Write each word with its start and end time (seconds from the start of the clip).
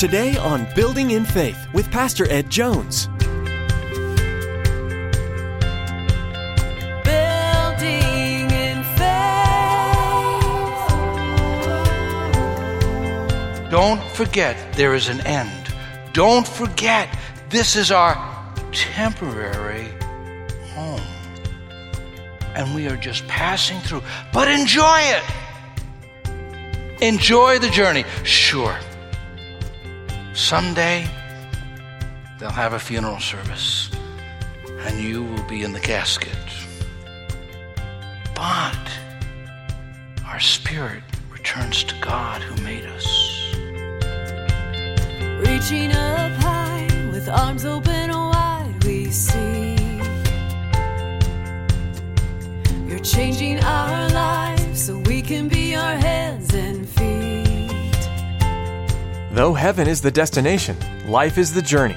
Today 0.00 0.36
on 0.38 0.66
Building 0.74 1.10
in 1.10 1.26
Faith 1.26 1.66
with 1.74 1.90
Pastor 1.90 2.26
Ed 2.32 2.48
Jones. 2.48 3.06
Building 7.04 8.50
in 8.50 8.82
faith. 8.96 9.10
Don't 13.70 14.02
forget 14.14 14.56
there 14.72 14.94
is 14.94 15.10
an 15.10 15.20
end. 15.26 15.70
Don't 16.14 16.48
forget 16.48 17.14
this 17.50 17.76
is 17.76 17.90
our 17.90 18.14
temporary 18.72 19.90
home. 20.72 21.02
And 22.54 22.74
we 22.74 22.88
are 22.88 22.96
just 22.96 23.28
passing 23.28 23.78
through. 23.80 24.02
But 24.32 24.48
enjoy 24.48 25.00
it. 25.02 25.22
Enjoy 27.02 27.58
the 27.58 27.68
journey. 27.68 28.06
Sure. 28.24 28.78
Someday 30.40 31.06
they'll 32.38 32.50
have 32.50 32.72
a 32.72 32.78
funeral 32.78 33.20
service 33.20 33.90
and 34.80 34.98
you 34.98 35.22
will 35.22 35.44
be 35.44 35.62
in 35.62 35.72
the 35.72 35.78
casket. 35.78 36.34
But 38.34 38.90
our 40.26 40.40
spirit 40.40 41.04
returns 41.30 41.84
to 41.84 41.94
God 42.00 42.42
who 42.42 42.60
made 42.64 42.84
us. 42.86 43.06
Reaching 45.46 45.92
up 45.92 46.32
high 46.42 46.88
with 47.12 47.28
arms 47.28 47.64
open 47.64 48.10
wide, 48.10 48.74
we 48.84 49.10
see 49.10 49.76
you're 52.88 52.98
changing 52.98 53.62
our 53.62 54.09
Though 59.40 59.54
heaven 59.54 59.88
is 59.88 60.02
the 60.02 60.10
destination, 60.10 60.76
life 61.10 61.38
is 61.38 61.50
the 61.50 61.62
journey, 61.62 61.96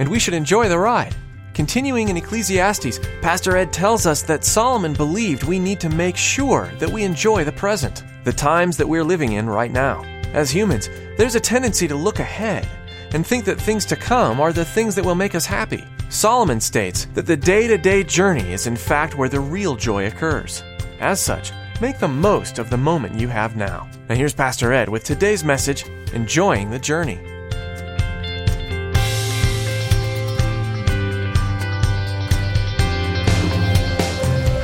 and 0.00 0.08
we 0.08 0.18
should 0.18 0.34
enjoy 0.34 0.68
the 0.68 0.80
ride. 0.80 1.14
Continuing 1.54 2.08
in 2.08 2.16
Ecclesiastes, 2.16 2.98
Pastor 3.20 3.56
Ed 3.56 3.72
tells 3.72 4.04
us 4.04 4.22
that 4.22 4.42
Solomon 4.42 4.92
believed 4.92 5.44
we 5.44 5.60
need 5.60 5.78
to 5.78 5.88
make 5.88 6.16
sure 6.16 6.72
that 6.80 6.90
we 6.90 7.04
enjoy 7.04 7.44
the 7.44 7.52
present, 7.52 8.02
the 8.24 8.32
times 8.32 8.76
that 8.76 8.88
we're 8.88 9.04
living 9.04 9.34
in 9.34 9.48
right 9.48 9.70
now. 9.70 10.02
As 10.32 10.50
humans, 10.50 10.88
there's 11.16 11.36
a 11.36 11.40
tendency 11.40 11.86
to 11.86 11.94
look 11.94 12.18
ahead 12.18 12.68
and 13.12 13.24
think 13.24 13.44
that 13.44 13.60
things 13.60 13.86
to 13.86 13.94
come 13.94 14.40
are 14.40 14.52
the 14.52 14.64
things 14.64 14.96
that 14.96 15.04
will 15.04 15.14
make 15.14 15.36
us 15.36 15.46
happy. 15.46 15.84
Solomon 16.08 16.60
states 16.60 17.06
that 17.14 17.26
the 17.26 17.36
day 17.36 17.68
to 17.68 17.78
day 17.78 18.02
journey 18.02 18.52
is 18.52 18.66
in 18.66 18.74
fact 18.74 19.16
where 19.16 19.28
the 19.28 19.38
real 19.38 19.76
joy 19.76 20.08
occurs. 20.08 20.64
As 20.98 21.20
such, 21.20 21.52
make 21.82 21.98
the 21.98 22.06
most 22.06 22.60
of 22.60 22.70
the 22.70 22.76
moment 22.76 23.18
you 23.18 23.26
have 23.26 23.56
now. 23.56 23.88
Now, 24.08 24.14
here's 24.14 24.32
Pastor 24.32 24.72
Ed 24.72 24.88
with 24.88 25.02
today's 25.02 25.42
message 25.42 25.84
Enjoying 26.12 26.70
the 26.70 26.78
Journey. 26.78 27.16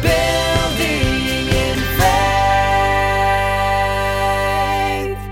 Building 0.01 1.49
in 1.65 1.79
faith. 1.99 2.09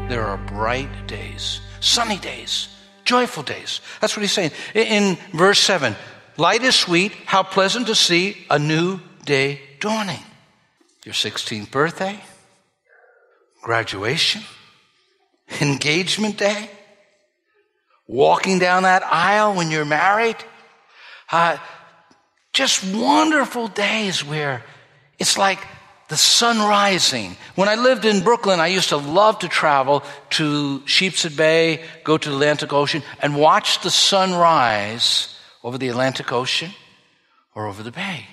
There 0.09 0.27
are 0.27 0.39
bright 0.39 0.89
days, 1.07 1.61
sunny 1.79 2.19
days, 2.19 2.67
joyful 3.05 3.45
days. 3.45 3.81
That's 4.01 4.17
what 4.17 4.23
he's 4.23 4.33
saying. 4.33 4.51
In, 4.75 4.87
in 4.89 5.19
verse 5.33 5.61
7, 5.61 5.95
light 6.37 6.64
is 6.64 6.75
sweet, 6.75 7.12
how 7.27 7.45
pleasant 7.45 7.87
to 7.87 7.95
see 7.95 8.45
a 8.51 8.59
new 8.59 8.98
day 9.25 9.61
dawning. 9.79 10.25
Your 11.06 11.14
16th 11.14 11.70
birthday, 11.70 12.20
graduation, 13.62 14.42
engagement 15.60 16.36
day, 16.36 16.68
walking 18.08 18.58
down 18.58 18.82
that 18.82 19.04
aisle 19.04 19.54
when 19.54 19.70
you're 19.70 19.84
married. 19.84 20.34
Uh, 21.30 21.58
just 22.52 22.83
wonderful 22.92 23.68
days 23.68 24.24
where 24.24 24.64
it's 25.20 25.39
like 25.39 25.61
the 26.08 26.16
sun 26.16 26.58
rising. 26.58 27.36
When 27.55 27.68
I 27.68 27.77
lived 27.77 28.05
in 28.05 28.24
Brooklyn, 28.24 28.58
I 28.58 28.66
used 28.66 28.89
to 28.89 28.96
love 28.96 29.39
to 29.39 29.48
travel 29.48 30.02
to 30.30 30.83
Sheepshead 30.86 31.36
Bay, 31.36 31.84
go 32.02 32.18
to 32.18 32.28
the 32.28 32.34
Atlantic 32.34 32.72
Ocean, 32.72 33.05
and 33.22 33.36
watch 33.36 33.80
the 33.83 33.92
sun 33.92 34.34
rise 34.34 35.39
over 35.62 35.78
the 35.78 35.86
Atlantic 35.86 36.33
Ocean 36.33 36.72
or 37.55 37.68
over 37.68 37.84
the 37.84 37.92
bay. 37.92 38.27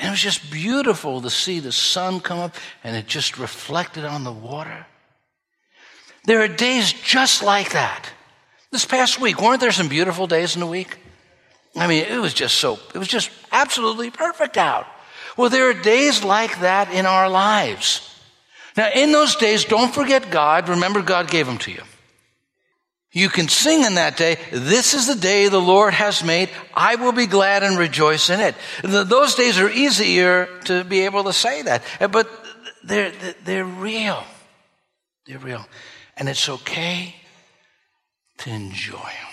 And 0.00 0.08
it 0.08 0.10
was 0.12 0.20
just 0.20 0.50
beautiful 0.50 1.20
to 1.20 1.28
see 1.28 1.60
the 1.60 1.72
sun 1.72 2.20
come 2.20 2.38
up 2.38 2.54
and 2.82 2.96
it 2.96 3.06
just 3.06 3.38
reflected 3.38 4.06
on 4.06 4.24
the 4.24 4.32
water. 4.32 4.86
There 6.24 6.40
are 6.40 6.48
days 6.48 6.92
just 6.92 7.42
like 7.42 7.72
that. 7.72 8.10
This 8.72 8.86
past 8.86 9.20
week, 9.20 9.42
weren't 9.42 9.60
there 9.60 9.72
some 9.72 9.88
beautiful 9.88 10.26
days 10.26 10.56
in 10.56 10.60
the 10.60 10.66
week? 10.66 10.98
I 11.76 11.86
mean, 11.86 12.04
it 12.04 12.18
was 12.18 12.32
just 12.32 12.56
so, 12.56 12.78
it 12.94 12.98
was 12.98 13.08
just 13.08 13.30
absolutely 13.52 14.10
perfect 14.10 14.56
out. 14.56 14.86
Well, 15.36 15.50
there 15.50 15.68
are 15.68 15.74
days 15.74 16.24
like 16.24 16.60
that 16.60 16.90
in 16.92 17.04
our 17.04 17.28
lives. 17.28 18.06
Now, 18.78 18.88
in 18.94 19.12
those 19.12 19.36
days, 19.36 19.66
don't 19.66 19.92
forget 19.92 20.30
God. 20.30 20.70
Remember, 20.70 21.02
God 21.02 21.30
gave 21.30 21.46
them 21.46 21.58
to 21.58 21.72
you. 21.72 21.82
You 23.12 23.28
can 23.28 23.48
sing 23.48 23.82
in 23.82 23.94
that 23.94 24.16
day, 24.16 24.38
This 24.52 24.94
is 24.94 25.06
the 25.08 25.16
day 25.16 25.48
the 25.48 25.60
Lord 25.60 25.94
has 25.94 26.22
made. 26.22 26.48
I 26.74 26.94
will 26.94 27.12
be 27.12 27.26
glad 27.26 27.64
and 27.64 27.76
rejoice 27.76 28.30
in 28.30 28.38
it. 28.38 28.54
Those 28.82 29.34
days 29.34 29.58
are 29.58 29.68
easier 29.68 30.48
to 30.66 30.84
be 30.84 31.00
able 31.00 31.24
to 31.24 31.32
say 31.32 31.62
that, 31.62 31.82
Uh, 32.00 32.06
but 32.06 32.30
they're, 32.84 33.12
they're 33.44 33.64
real. 33.64 34.22
They're 35.26 35.38
real. 35.38 35.66
And 36.16 36.28
it's 36.28 36.48
okay 36.48 37.16
to 38.38 38.50
enjoy 38.50 38.96
them 38.96 39.30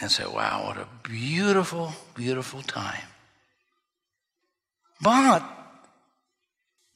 and 0.00 0.10
say, 0.10 0.24
wow, 0.24 0.66
what 0.66 0.76
a 0.76 0.86
beautiful, 1.02 1.92
beautiful 2.14 2.62
time. 2.62 3.08
But 5.00 5.42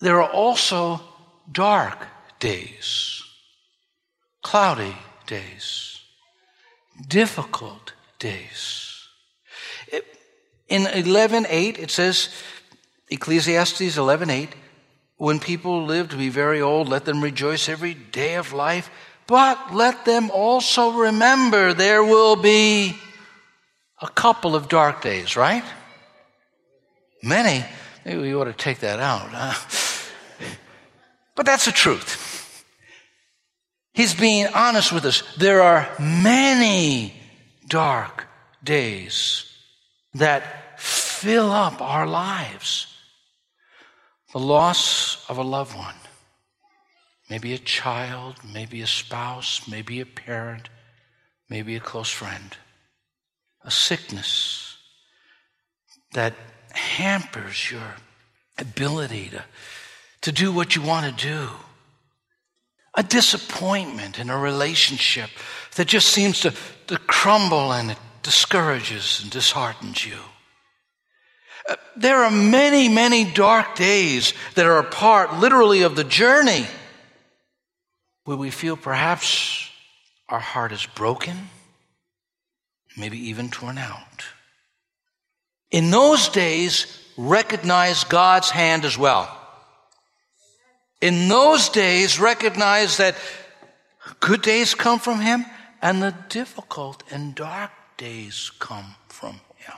there 0.01 0.23
are 0.23 0.31
also 0.31 1.01
dark 1.51 1.99
days, 2.39 3.23
cloudy 4.43 4.95
days, 5.29 6.01
difficult 7.09 7.93
days. 8.19 9.07
It- 9.93 10.05
In 10.69 10.87
11:8 10.87 11.79
it 11.79 11.91
says 11.91 12.29
Ecclesiastes 13.11 13.97
11:8 13.97 14.51
when 15.17 15.41
people 15.41 15.87
live 15.87 16.09
to 16.09 16.17
be 16.17 16.29
very 16.29 16.61
old 16.61 16.89
let 16.89 17.05
them 17.05 17.25
rejoice 17.25 17.73
every 17.73 17.95
day 17.95 18.35
of 18.39 18.53
life 18.53 18.91
but 19.27 19.57
let 19.73 20.05
them 20.05 20.31
also 20.31 20.91
remember 20.91 21.75
there 21.75 22.03
will 22.03 22.37
be 22.37 22.99
a 24.01 24.09
couple 24.09 24.55
of 24.55 24.69
dark 24.69 25.03
days, 25.03 25.37
right? 25.37 25.65
Many. 27.23 27.65
Maybe 28.05 28.21
we 28.21 28.35
ought 28.35 28.45
to 28.45 28.53
take 28.53 28.79
that 28.81 29.01
out. 29.01 29.29
huh? 29.33 29.55
But 31.35 31.47
that's 31.47 31.65
the 31.65 31.73
truth. 31.73 32.28
He's 33.99 34.15
being 34.15 34.47
honest 34.55 34.93
with 34.93 35.05
us. 35.07 35.25
There 35.39 35.61
are 35.61 35.89
many 35.99 37.15
dark 37.67 38.29
days 38.63 39.45
that 40.15 40.79
fill 40.81 41.51
up 41.51 41.83
our 41.83 42.07
lives. 42.07 42.87
The 44.33 44.39
loss 44.39 45.29
of 45.29 45.37
a 45.37 45.43
loved 45.43 45.77
one, 45.77 45.97
maybe 47.29 47.55
a 47.55 47.59
child, 47.59 48.37
maybe 48.55 48.83
a 48.83 48.87
spouse, 48.87 49.67
maybe 49.67 49.99
a 50.01 50.07
parent, 50.07 50.69
maybe 51.51 51.75
a 51.75 51.81
close 51.81 52.09
friend, 52.09 52.57
a 53.65 53.71
sickness 53.73 54.77
that 56.13 56.35
hampers 56.71 57.73
your 57.73 57.97
ability 58.59 59.31
to, 59.31 59.45
to 60.21 60.31
do 60.31 60.53
what 60.53 60.77
you 60.77 60.83
want 60.83 61.19
to 61.19 61.27
do. 61.27 61.49
A 62.99 63.03
disappointment 63.05 64.19
in 64.19 64.29
a 64.29 64.37
relationship 64.37 65.31
that 65.77 65.87
just 65.87 66.09
seems 66.09 66.41
to, 66.41 66.53
to 66.89 66.99
crumble 66.99 67.73
and 67.73 67.93
it 67.93 67.99
discourages 68.25 69.21
and 69.23 69.31
disheartens 69.31 70.05
you. 70.05 70.19
Uh, 71.69 71.77
There 71.97 72.25
are 72.25 72.31
many, 72.31 72.89
many 72.89 73.23
dark 73.23 73.77
days 73.77 74.35
that 74.57 74.67
are 74.67 74.79
a 74.79 74.91
part, 74.91 75.39
literally, 75.39 75.83
of 75.83 75.95
the 75.95 76.03
journey 76.03 76.67
where 78.25 78.37
we 78.37 78.51
feel 78.51 78.77
perhaps 78.77 79.71
our 80.29 80.41
heart 80.41 80.73
is 80.73 80.85
broken, 80.85 81.51
maybe 82.97 83.31
even 83.31 83.49
torn 83.49 83.79
out. 83.79 84.25
In 85.71 85.93
those 85.93 86.29
days, 86.31 86.99
recognize 87.17 88.03
God's 88.03 88.51
hand 88.51 88.85
as 88.85 88.99
well. 88.99 89.38
In 91.01 91.29
those 91.29 91.69
days, 91.69 92.19
recognize 92.19 92.97
that 92.97 93.15
good 94.21 94.43
days 94.43 94.75
come 94.75 94.99
from 94.99 95.21
Him 95.21 95.45
and 95.81 96.03
the 96.03 96.15
difficult 96.29 97.03
and 97.11 97.35
dark 97.35 97.71
days 97.97 98.51
come 98.59 98.97
from 99.09 99.41
Him. 99.57 99.75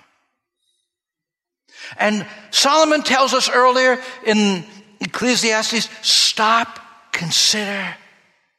And 1.98 2.26
Solomon 2.50 3.02
tells 3.02 3.34
us 3.34 3.50
earlier 3.50 4.00
in 4.24 4.64
Ecclesiastes 5.00 5.88
stop, 6.02 6.78
consider, 7.12 7.94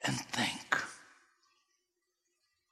and 0.04 0.16
think. 0.16 0.78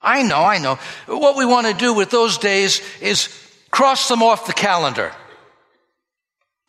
I 0.02 0.22
know, 0.22 0.42
I 0.42 0.58
know. 0.58 0.76
What 1.06 1.36
we 1.36 1.44
want 1.44 1.66
to 1.66 1.74
do 1.74 1.92
with 1.92 2.10
those 2.10 2.38
days 2.38 2.80
is 3.00 3.28
cross 3.70 4.08
them 4.08 4.22
off 4.22 4.46
the 4.46 4.52
calendar. 4.52 5.12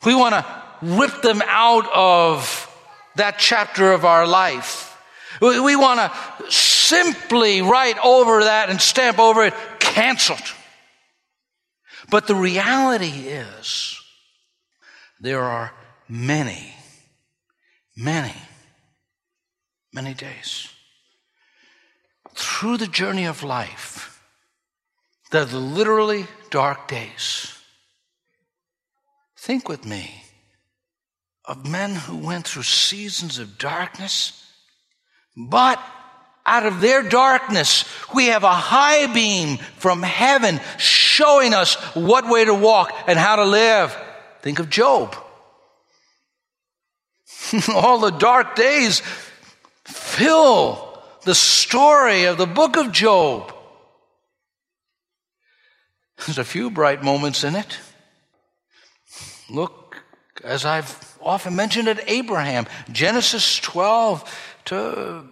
We 0.03 0.15
want 0.15 0.33
to 0.33 0.63
rip 0.81 1.21
them 1.21 1.41
out 1.45 1.87
of 1.93 2.67
that 3.15 3.37
chapter 3.37 3.91
of 3.91 4.05
our 4.05 4.27
life. 4.27 4.97
We, 5.41 5.59
we 5.59 5.75
want 5.75 5.99
to 5.99 6.51
simply 6.51 7.61
write 7.61 7.97
over 8.03 8.43
that 8.43 8.69
and 8.69 8.81
stamp 8.81 9.19
over 9.19 9.45
it, 9.45 9.53
canceled. 9.79 10.39
But 12.09 12.27
the 12.27 12.35
reality 12.35 13.07
is, 13.07 13.99
there 15.19 15.41
are 15.41 15.73
many, 16.09 16.73
many, 17.95 18.35
many 19.93 20.13
days 20.13 20.67
through 22.35 22.77
the 22.77 22.87
journey 22.87 23.25
of 23.25 23.43
life 23.43 24.21
that 25.31 25.53
are 25.53 25.57
literally 25.57 26.25
dark 26.49 26.87
days. 26.87 27.57
Think 29.37 29.69
with 29.69 29.85
me 29.85 30.20
of 31.45 31.67
men 31.67 31.95
who 31.95 32.17
went 32.17 32.47
through 32.47 32.63
seasons 32.63 33.39
of 33.39 33.57
darkness, 33.57 34.45
but 35.35 35.81
out 36.45 36.65
of 36.65 36.81
their 36.81 37.03
darkness, 37.03 37.85
we 38.13 38.27
have 38.27 38.43
a 38.43 38.51
high 38.51 39.11
beam 39.13 39.57
from 39.77 40.01
heaven 40.01 40.59
showing 40.77 41.53
us 41.53 41.75
what 41.95 42.27
way 42.27 42.45
to 42.45 42.53
walk 42.53 42.91
and 43.07 43.17
how 43.17 43.37
to 43.37 43.45
live. 43.45 43.95
Think 44.41 44.59
of 44.59 44.69
Job. 44.69 45.15
All 47.69 47.99
the 47.99 48.11
dark 48.11 48.55
days 48.55 49.01
fill 49.85 50.99
the 51.23 51.35
story 51.35 52.25
of 52.25 52.37
the 52.37 52.47
book 52.47 52.75
of 52.77 52.91
Job. 52.91 53.53
There's 56.25 56.37
a 56.37 56.43
few 56.43 56.69
bright 56.69 57.03
moments 57.03 57.43
in 57.43 57.55
it. 57.55 57.79
Look, 59.49 59.97
as 60.43 60.65
I've 60.65 61.10
often 61.23 61.55
mentioned 61.55 61.87
at 61.87 62.09
Abraham, 62.09 62.67
Genesis 62.91 63.57
12 63.59 64.59
to 64.65 65.25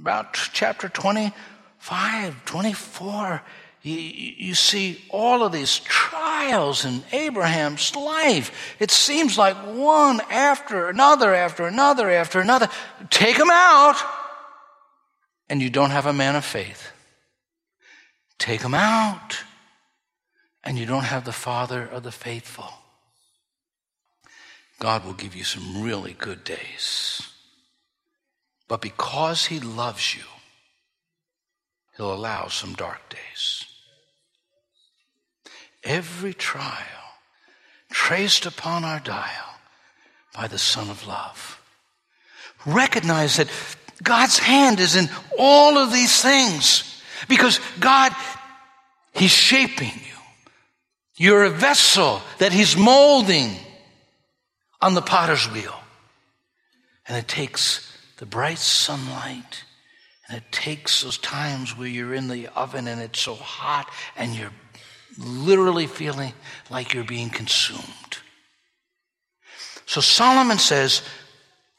about 0.00 0.34
chapter 0.52 0.88
25, 0.88 2.44
24. 2.44 3.42
You, 3.82 3.94
you, 3.96 4.54
see 4.54 5.00
all 5.08 5.42
of 5.42 5.50
these 5.50 5.80
trials 5.80 6.84
in 6.84 7.02
Abraham's 7.10 7.96
life. 7.96 8.76
It 8.78 8.92
seems 8.92 9.36
like 9.36 9.56
one 9.56 10.20
after 10.30 10.88
another, 10.88 11.34
after 11.34 11.66
another, 11.66 12.08
after 12.08 12.40
another. 12.40 12.68
Take 13.10 13.38
them 13.38 13.50
out, 13.50 13.96
and 15.48 15.60
you 15.60 15.68
don't 15.68 15.90
have 15.90 16.06
a 16.06 16.12
man 16.12 16.36
of 16.36 16.44
faith. 16.44 16.92
Take 18.38 18.60
them 18.60 18.74
out, 18.74 19.42
and 20.62 20.78
you 20.78 20.86
don't 20.86 21.04
have 21.04 21.24
the 21.24 21.32
father 21.32 21.84
of 21.84 22.04
the 22.04 22.12
faithful. 22.12 22.72
God 24.82 25.04
will 25.04 25.12
give 25.12 25.36
you 25.36 25.44
some 25.44 25.84
really 25.84 26.14
good 26.14 26.42
days. 26.42 27.22
But 28.66 28.80
because 28.80 29.46
He 29.46 29.60
loves 29.60 30.16
you, 30.16 30.24
He'll 31.96 32.12
allow 32.12 32.48
some 32.48 32.74
dark 32.74 32.98
days. 33.08 33.64
Every 35.84 36.34
trial 36.34 37.14
traced 37.92 38.44
upon 38.44 38.82
our 38.82 38.98
dial 38.98 39.54
by 40.34 40.48
the 40.48 40.58
Son 40.58 40.90
of 40.90 41.06
Love. 41.06 41.60
Recognize 42.66 43.36
that 43.36 43.48
God's 44.02 44.38
hand 44.38 44.80
is 44.80 44.96
in 44.96 45.08
all 45.38 45.78
of 45.78 45.92
these 45.92 46.20
things 46.20 47.00
because 47.28 47.60
God, 47.78 48.12
He's 49.14 49.30
shaping 49.30 49.92
you. 49.94 50.18
You're 51.18 51.44
a 51.44 51.50
vessel 51.50 52.20
that 52.38 52.52
He's 52.52 52.76
molding 52.76 53.54
on 54.82 54.94
the 54.94 55.00
potter's 55.00 55.50
wheel. 55.50 55.78
And 57.06 57.16
it 57.16 57.28
takes 57.28 57.96
the 58.18 58.26
bright 58.26 58.58
sunlight 58.58 59.64
and 60.28 60.36
it 60.36 60.52
takes 60.52 61.02
those 61.02 61.18
times 61.18 61.76
where 61.76 61.88
you're 61.88 62.14
in 62.14 62.28
the 62.28 62.48
oven 62.48 62.88
and 62.88 63.00
it's 63.00 63.20
so 63.20 63.34
hot 63.34 63.88
and 64.16 64.34
you're 64.34 64.52
literally 65.18 65.86
feeling 65.86 66.32
like 66.70 66.94
you're 66.94 67.04
being 67.04 67.30
consumed. 67.30 68.18
So 69.86 70.00
Solomon 70.00 70.58
says, 70.58 71.02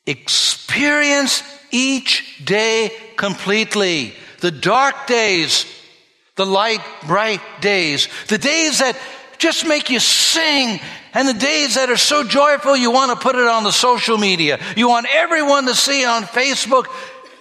experience 0.05 1.41
each 1.71 2.43
day 2.45 2.91
completely. 3.15 4.13
The 4.41 4.51
dark 4.51 5.07
days, 5.07 5.65
the 6.35 6.45
light, 6.45 6.81
bright 7.07 7.41
days, 7.61 8.07
the 8.27 8.37
days 8.37 8.79
that 8.79 8.97
just 9.43 9.67
make 9.67 9.89
you 9.89 9.99
sing 9.99 10.79
and 11.13 11.27
the 11.27 11.33
days 11.33 11.75
that 11.75 11.89
are 11.89 11.97
so 11.97 12.23
joyful, 12.23 12.75
you 12.75 12.89
want 12.89 13.11
to 13.11 13.23
put 13.23 13.35
it 13.35 13.47
on 13.47 13.63
the 13.63 13.71
social 13.71 14.17
media. 14.17 14.59
You 14.75 14.89
want 14.89 15.05
everyone 15.11 15.67
to 15.67 15.75
see 15.75 16.03
on 16.03 16.23
Facebook, 16.23 16.87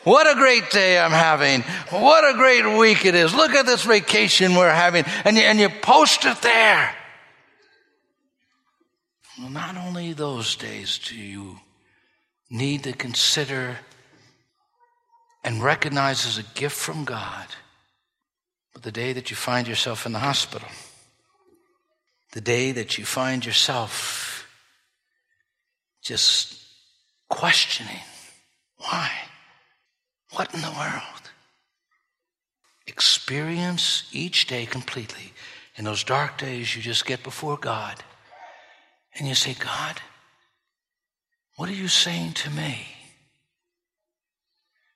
what 0.05 0.31
a 0.31 0.35
great 0.35 0.71
day 0.71 0.99
I'm 0.99 1.13
having. 1.13 1.63
What 1.91 2.29
a 2.29 2.37
great 2.37 2.77
week 2.77 3.07
it 3.07 3.15
is. 3.15 3.35
Look 3.35 3.53
at 3.53 3.65
this 3.65 3.85
vacation 3.85 4.57
we're 4.57 4.71
having. 4.71 5.05
And 5.25 5.37
you, 5.37 5.43
and 5.45 5.59
you 5.59 5.71
post 5.71 6.27
it 6.27 6.43
there. 6.43 6.95
Well, 9.39 9.49
not 9.49 9.77
only 9.79 10.13
those 10.13 10.55
days 10.57 10.99
do 10.99 11.17
you 11.17 11.61
need 12.51 12.85
to 12.85 12.93
consider 12.93 13.79
and 15.43 15.63
recognize 15.63 16.27
as 16.27 16.37
a 16.37 16.43
gift 16.55 16.77
from 16.77 17.05
God, 17.05 17.47
but 18.75 18.83
the 18.83 18.93
day 18.93 19.15
that 19.15 19.31
you 19.31 19.37
find 19.37 19.67
yourself 19.67 20.05
in 20.05 20.13
the 20.13 20.19
hospital 20.19 20.69
the 22.33 22.41
day 22.41 22.73
that 22.73 22.99
you 22.99 23.05
find 23.05 23.45
yourself 23.45 24.47
just 26.03 26.59
questioning 27.29 28.01
why? 28.79 29.11
What 30.33 30.53
in 30.55 30.61
the 30.61 30.71
world? 30.71 31.31
Experience 32.87 34.09
each 34.13 34.47
day 34.47 34.67
completely. 34.67 35.33
In 35.77 35.85
those 35.85 36.05
dark 36.05 36.37
days, 36.37 36.75
you 36.75 36.83
just 36.83 37.07
get 37.07 37.23
before 37.23 37.57
God 37.57 38.03
and 39.15 39.29
you 39.29 39.35
say, 39.35 39.55
God, 39.55 40.01
what 41.57 41.69
are 41.69 41.75
you 41.75 41.89
saying 41.89 42.33
to 42.33 42.51
me? 42.51 42.87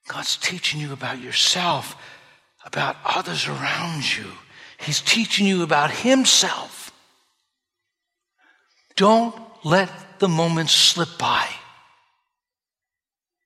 God's 0.09 0.37
teaching 0.37 0.81
you 0.81 0.93
about 0.93 1.21
yourself, 1.21 1.97
about 2.65 2.97
others 3.05 3.47
around 3.47 4.17
you. 4.17 4.27
He's 4.79 5.01
teaching 5.01 5.47
you 5.47 5.63
about 5.63 5.91
Himself. 5.91 6.76
Don't 8.97 9.35
let 9.65 9.91
the 10.19 10.29
moments 10.29 10.75
slip 10.75 11.19
by. 11.19 11.47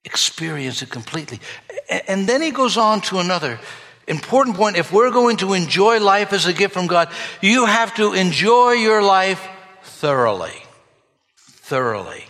Experience 0.03 0.81
it 0.81 0.89
completely. 0.89 1.39
And 2.07 2.27
then 2.27 2.41
he 2.41 2.51
goes 2.51 2.77
on 2.77 3.01
to 3.01 3.19
another 3.19 3.59
important 4.07 4.55
point. 4.55 4.77
If 4.77 4.91
we're 4.91 5.11
going 5.11 5.37
to 5.37 5.53
enjoy 5.53 5.99
life 5.99 6.33
as 6.33 6.45
a 6.45 6.53
gift 6.53 6.73
from 6.73 6.87
God, 6.87 7.09
you 7.41 7.65
have 7.65 7.93
to 7.95 8.13
enjoy 8.13 8.71
your 8.71 9.03
life 9.03 9.45
thoroughly. 9.83 10.53
Thoroughly. 11.37 12.25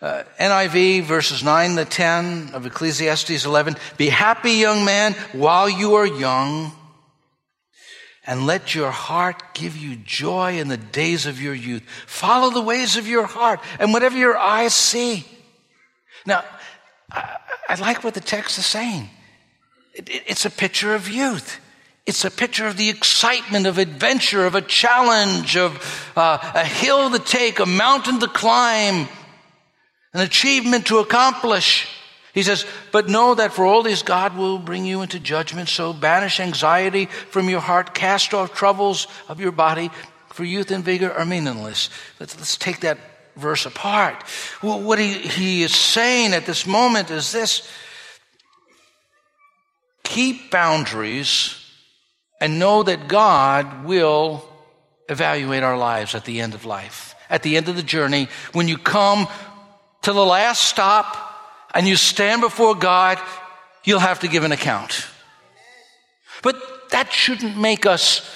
Uh, 0.00 0.22
NIV 0.38 1.02
verses 1.02 1.42
9 1.42 1.74
to 1.76 1.84
10 1.84 2.50
of 2.52 2.66
Ecclesiastes 2.66 3.44
11. 3.44 3.76
Be 3.96 4.08
happy, 4.08 4.52
young 4.52 4.84
man, 4.84 5.14
while 5.32 5.68
you 5.68 5.94
are 5.94 6.06
young 6.06 6.72
and 8.28 8.46
let 8.46 8.74
your 8.74 8.90
heart 8.90 9.42
give 9.54 9.74
you 9.74 9.96
joy 9.96 10.58
in 10.58 10.68
the 10.68 10.76
days 10.76 11.24
of 11.24 11.40
your 11.40 11.54
youth. 11.54 11.82
Follow 12.06 12.50
the 12.50 12.60
ways 12.60 12.98
of 12.98 13.08
your 13.08 13.24
heart 13.24 13.58
and 13.80 13.90
whatever 13.90 14.18
your 14.18 14.36
eyes 14.36 14.74
see. 14.74 15.24
Now, 16.26 16.44
I, 17.10 17.38
I 17.70 17.74
like 17.76 18.04
what 18.04 18.12
the 18.12 18.20
text 18.20 18.58
is 18.58 18.66
saying. 18.66 19.08
It, 19.94 20.10
it, 20.10 20.22
it's 20.26 20.44
a 20.44 20.50
picture 20.50 20.94
of 20.94 21.08
youth. 21.08 21.58
It's 22.04 22.22
a 22.22 22.30
picture 22.30 22.66
of 22.66 22.76
the 22.76 22.90
excitement 22.90 23.66
of 23.66 23.78
adventure, 23.78 24.44
of 24.44 24.54
a 24.54 24.60
challenge, 24.60 25.56
of 25.56 26.12
uh, 26.14 26.38
a 26.54 26.66
hill 26.66 27.10
to 27.10 27.18
take, 27.18 27.60
a 27.60 27.66
mountain 27.66 28.20
to 28.20 28.28
climb, 28.28 29.08
an 30.12 30.20
achievement 30.20 30.86
to 30.88 30.98
accomplish. 30.98 31.88
He 32.38 32.44
says, 32.44 32.64
But 32.92 33.08
know 33.08 33.34
that 33.34 33.52
for 33.52 33.66
all 33.66 33.82
these 33.82 34.02
God 34.04 34.36
will 34.36 34.60
bring 34.60 34.86
you 34.86 35.02
into 35.02 35.18
judgment, 35.18 35.68
so 35.68 35.92
banish 35.92 36.38
anxiety 36.38 37.06
from 37.06 37.50
your 37.50 37.58
heart, 37.58 37.94
cast 37.94 38.32
off 38.32 38.54
troubles 38.54 39.08
of 39.28 39.40
your 39.40 39.50
body, 39.50 39.90
for 40.28 40.44
youth 40.44 40.70
and 40.70 40.84
vigor 40.84 41.12
are 41.12 41.24
meaningless. 41.24 41.90
Let's, 42.20 42.36
let's 42.36 42.56
take 42.56 42.78
that 42.82 42.98
verse 43.34 43.66
apart. 43.66 44.22
Well, 44.62 44.80
what 44.80 45.00
he, 45.00 45.14
he 45.14 45.64
is 45.64 45.74
saying 45.74 46.32
at 46.32 46.46
this 46.46 46.64
moment 46.64 47.10
is 47.10 47.32
this 47.32 47.68
keep 50.04 50.52
boundaries 50.52 51.56
and 52.40 52.60
know 52.60 52.84
that 52.84 53.08
God 53.08 53.84
will 53.84 54.48
evaluate 55.08 55.64
our 55.64 55.76
lives 55.76 56.14
at 56.14 56.24
the 56.24 56.40
end 56.40 56.54
of 56.54 56.64
life, 56.64 57.16
at 57.28 57.42
the 57.42 57.56
end 57.56 57.68
of 57.68 57.74
the 57.74 57.82
journey. 57.82 58.28
When 58.52 58.68
you 58.68 58.78
come 58.78 59.26
to 60.02 60.12
the 60.12 60.24
last 60.24 60.62
stop, 60.62 61.27
and 61.74 61.86
you 61.86 61.96
stand 61.96 62.40
before 62.40 62.74
God, 62.74 63.18
you'll 63.84 63.98
have 64.00 64.20
to 64.20 64.28
give 64.28 64.44
an 64.44 64.52
account. 64.52 65.06
But 66.42 66.90
that 66.90 67.12
shouldn't 67.12 67.56
make 67.56 67.86
us 67.86 68.28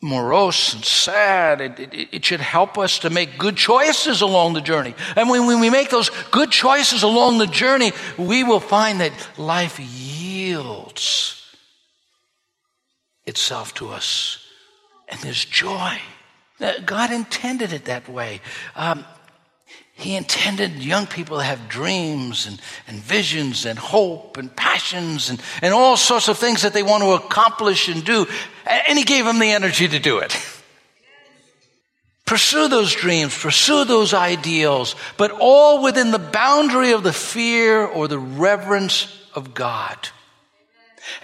morose 0.00 0.74
and 0.74 0.84
sad. 0.84 1.60
It, 1.60 1.78
it, 1.78 2.08
it, 2.12 2.24
should 2.24 2.40
help 2.40 2.76
us 2.76 2.98
to 3.00 3.10
make 3.10 3.38
good 3.38 3.56
choices 3.56 4.20
along 4.20 4.54
the 4.54 4.60
journey. 4.60 4.94
And 5.16 5.30
when, 5.30 5.46
when 5.46 5.60
we 5.60 5.70
make 5.70 5.90
those 5.90 6.10
good 6.30 6.50
choices 6.50 7.04
along 7.04 7.38
the 7.38 7.46
journey, 7.46 7.92
we 8.18 8.42
will 8.42 8.60
find 8.60 9.00
that 9.00 9.12
life 9.38 9.78
yields 9.78 11.56
itself 13.26 13.72
to 13.74 13.90
us. 13.90 14.44
And 15.08 15.20
there's 15.20 15.44
joy. 15.44 15.98
God 16.84 17.12
intended 17.12 17.72
it 17.72 17.84
that 17.86 18.08
way. 18.08 18.40
Um, 18.74 19.04
he 20.02 20.16
intended 20.16 20.82
young 20.82 21.06
people 21.06 21.38
to 21.38 21.44
have 21.44 21.68
dreams 21.68 22.46
and, 22.46 22.60
and 22.88 22.98
visions 22.98 23.64
and 23.64 23.78
hope 23.78 24.36
and 24.36 24.54
passions 24.54 25.30
and, 25.30 25.40
and 25.62 25.72
all 25.72 25.96
sorts 25.96 26.28
of 26.28 26.38
things 26.38 26.62
that 26.62 26.72
they 26.72 26.82
want 26.82 27.04
to 27.04 27.12
accomplish 27.12 27.88
and 27.88 28.04
do. 28.04 28.26
And 28.66 28.98
He 28.98 29.04
gave 29.04 29.24
them 29.24 29.38
the 29.38 29.52
energy 29.52 29.86
to 29.86 29.98
do 30.00 30.18
it. 30.18 30.36
Pursue 32.26 32.68
those 32.68 32.94
dreams, 32.94 33.36
pursue 33.36 33.84
those 33.84 34.14
ideals, 34.14 34.96
but 35.18 35.32
all 35.38 35.82
within 35.82 36.12
the 36.12 36.18
boundary 36.18 36.92
of 36.92 37.02
the 37.02 37.12
fear 37.12 37.84
or 37.84 38.08
the 38.08 38.18
reverence 38.18 39.06
of 39.34 39.52
God. 39.52 39.98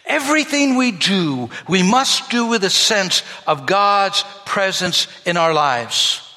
Everything 0.04 0.76
we 0.76 0.92
do, 0.92 1.49
we 1.66 1.82
must 1.82 2.30
do 2.30 2.47
with 2.47 2.62
a 2.62 2.68
sense 2.68 3.23
of 3.47 3.64
God's 3.64 4.23
presence 4.44 5.06
in 5.25 5.38
our 5.38 5.54
lives. 5.54 6.27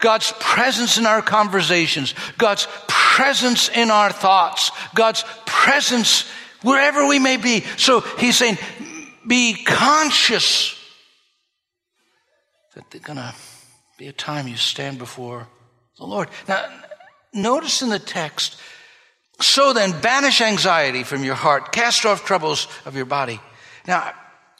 God's 0.00 0.32
presence 0.40 0.98
in 0.98 1.06
our 1.06 1.22
conversations, 1.22 2.14
God's 2.38 2.66
presence 2.88 3.68
in 3.68 3.90
our 3.90 4.10
thoughts, 4.10 4.70
God's 4.94 5.24
presence 5.46 6.28
wherever 6.62 7.06
we 7.06 7.18
may 7.18 7.36
be. 7.36 7.60
So 7.76 8.00
he's 8.00 8.36
saying, 8.36 8.58
be 9.26 9.54
conscious 9.64 10.76
that 12.74 12.90
there's 12.90 13.04
going 13.04 13.18
to 13.18 13.34
be 13.98 14.08
a 14.08 14.12
time 14.12 14.48
you 14.48 14.56
stand 14.56 14.98
before 14.98 15.48
the 15.98 16.04
Lord. 16.04 16.28
Now, 16.48 16.64
notice 17.34 17.82
in 17.82 17.90
the 17.90 17.98
text, 17.98 18.56
so 19.40 19.72
then 19.72 19.98
banish 20.00 20.40
anxiety 20.40 21.02
from 21.02 21.24
your 21.24 21.34
heart, 21.34 21.72
cast 21.72 22.06
off 22.06 22.24
troubles 22.24 22.68
of 22.84 22.96
your 22.96 23.04
body. 23.04 23.40
Now, 23.86 24.12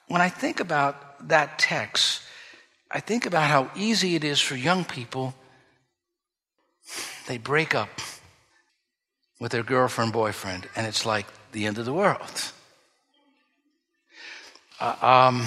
when 0.08 0.20
I 0.20 0.28
think 0.28 0.60
about 0.60 1.28
that 1.28 1.58
text, 1.58 2.22
I 2.90 3.00
think 3.00 3.24
about 3.24 3.48
how 3.48 3.70
easy 3.76 4.16
it 4.16 4.24
is 4.24 4.40
for 4.40 4.56
young 4.56 4.84
people. 4.84 5.34
They 7.28 7.38
break 7.38 7.74
up 7.74 8.00
with 9.38 9.52
their 9.52 9.62
girlfriend, 9.62 10.12
boyfriend, 10.12 10.68
and 10.74 10.86
it's 10.86 11.06
like 11.06 11.26
the 11.52 11.66
end 11.66 11.78
of 11.78 11.84
the 11.84 11.92
world. 11.92 12.52
Uh, 14.80 14.96
um, 15.00 15.46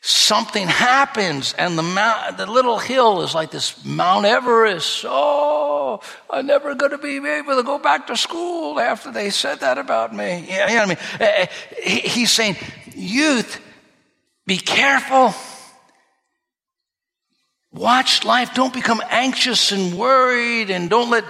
something 0.00 0.66
happens, 0.66 1.54
and 1.56 1.78
the, 1.78 1.82
mount, 1.82 2.38
the 2.38 2.46
little 2.46 2.78
hill 2.78 3.22
is 3.22 3.32
like 3.32 3.52
this 3.52 3.84
Mount 3.84 4.26
Everest. 4.26 5.04
Oh, 5.06 6.00
I'm 6.28 6.46
never 6.46 6.74
going 6.74 6.90
to 6.90 6.98
be 6.98 7.18
able 7.18 7.56
to 7.56 7.62
go 7.62 7.78
back 7.78 8.08
to 8.08 8.16
school 8.16 8.80
after 8.80 9.12
they 9.12 9.30
said 9.30 9.60
that 9.60 9.78
about 9.78 10.12
me. 10.12 10.40
You 10.40 10.58
know 10.58 10.64
what 10.64 10.82
I 10.82 10.86
mean? 10.86 10.98
Uh, 11.20 11.24
uh, 11.24 11.46
he's 11.82 12.32
saying, 12.32 12.56
youth, 12.96 13.60
be 14.44 14.56
careful 14.56 15.34
Watch 17.72 18.24
life. 18.24 18.54
Don't 18.54 18.74
become 18.74 19.02
anxious 19.10 19.72
and 19.72 19.96
worried 19.96 20.70
and 20.70 20.90
don't 20.90 21.10
let 21.10 21.24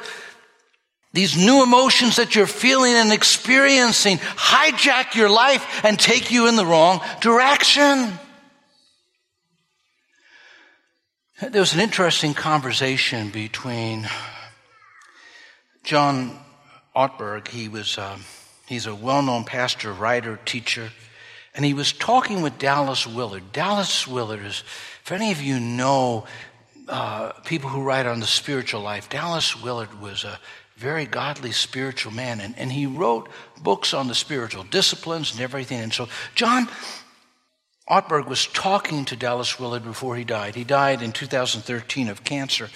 these 1.12 1.36
new 1.36 1.62
emotions 1.62 2.16
that 2.16 2.34
you're 2.34 2.46
feeling 2.46 2.94
and 2.94 3.12
experiencing 3.12 4.18
hijack 4.18 5.14
your 5.14 5.28
life 5.28 5.84
and 5.84 5.98
take 5.98 6.30
you 6.30 6.48
in 6.48 6.56
the 6.56 6.64
wrong 6.64 7.00
direction. 7.20 8.12
There 11.40 11.60
was 11.60 11.74
an 11.74 11.80
interesting 11.80 12.34
conversation 12.34 13.30
between 13.30 14.08
John 15.82 16.38
Ortberg. 16.94 17.48
He 17.48 17.68
was, 17.68 17.98
um, 17.98 18.24
he's 18.66 18.86
a 18.86 18.94
well-known 18.94 19.44
pastor, 19.44 19.92
writer, 19.92 20.38
teacher, 20.44 20.90
and 21.54 21.64
he 21.64 21.74
was 21.74 21.92
talking 21.92 22.42
with 22.42 22.58
Dallas 22.58 23.06
Willard. 23.06 23.52
Dallas 23.52 24.06
Willard 24.06 24.44
is 24.44 24.62
if 25.04 25.12
any 25.12 25.32
of 25.32 25.42
you 25.42 25.58
know 25.58 26.26
uh, 26.88 27.32
people 27.44 27.70
who 27.70 27.82
write 27.82 28.06
on 28.06 28.20
the 28.20 28.26
spiritual 28.26 28.80
life, 28.80 29.08
Dallas 29.08 29.60
Willard 29.60 30.00
was 30.00 30.24
a 30.24 30.38
very 30.76 31.04
godly 31.04 31.52
spiritual 31.52 32.12
man, 32.12 32.40
and, 32.40 32.56
and 32.56 32.72
he 32.72 32.86
wrote 32.86 33.28
books 33.62 33.92
on 33.92 34.08
the 34.08 34.14
spiritual 34.14 34.64
disciplines 34.64 35.32
and 35.32 35.40
everything. 35.40 35.80
And 35.80 35.92
so 35.92 36.08
John 36.34 36.68
Ortberg 37.88 38.28
was 38.28 38.46
talking 38.46 39.04
to 39.06 39.16
Dallas 39.16 39.58
Willard 39.58 39.82
before 39.82 40.16
he 40.16 40.24
died. 40.24 40.54
He 40.54 40.64
died 40.64 41.02
in 41.02 41.12
2013 41.12 42.08
of 42.08 42.24
cancer. 42.24 42.70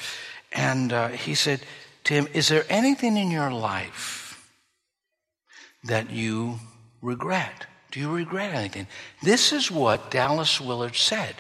And 0.53 0.93
uh, 0.93 1.09
he 1.09 1.35
said 1.35 1.63
to 2.05 2.15
him, 2.15 2.29
Is 2.35 2.49
there 2.49 2.67
anything 2.69 3.17
in 3.17 3.31
your 3.31 3.51
life 3.51 4.51
that 5.85 6.11
you 6.11 6.59
regret? 7.01 7.67
Do 7.95 8.01
you 8.01 8.11
regret 8.11 8.53
anything? 8.53 8.89
This 9.23 9.53
is 9.53 9.71
what 9.71 10.11
Dallas 10.11 10.61
Willard 10.61 10.97
said. 10.97 11.37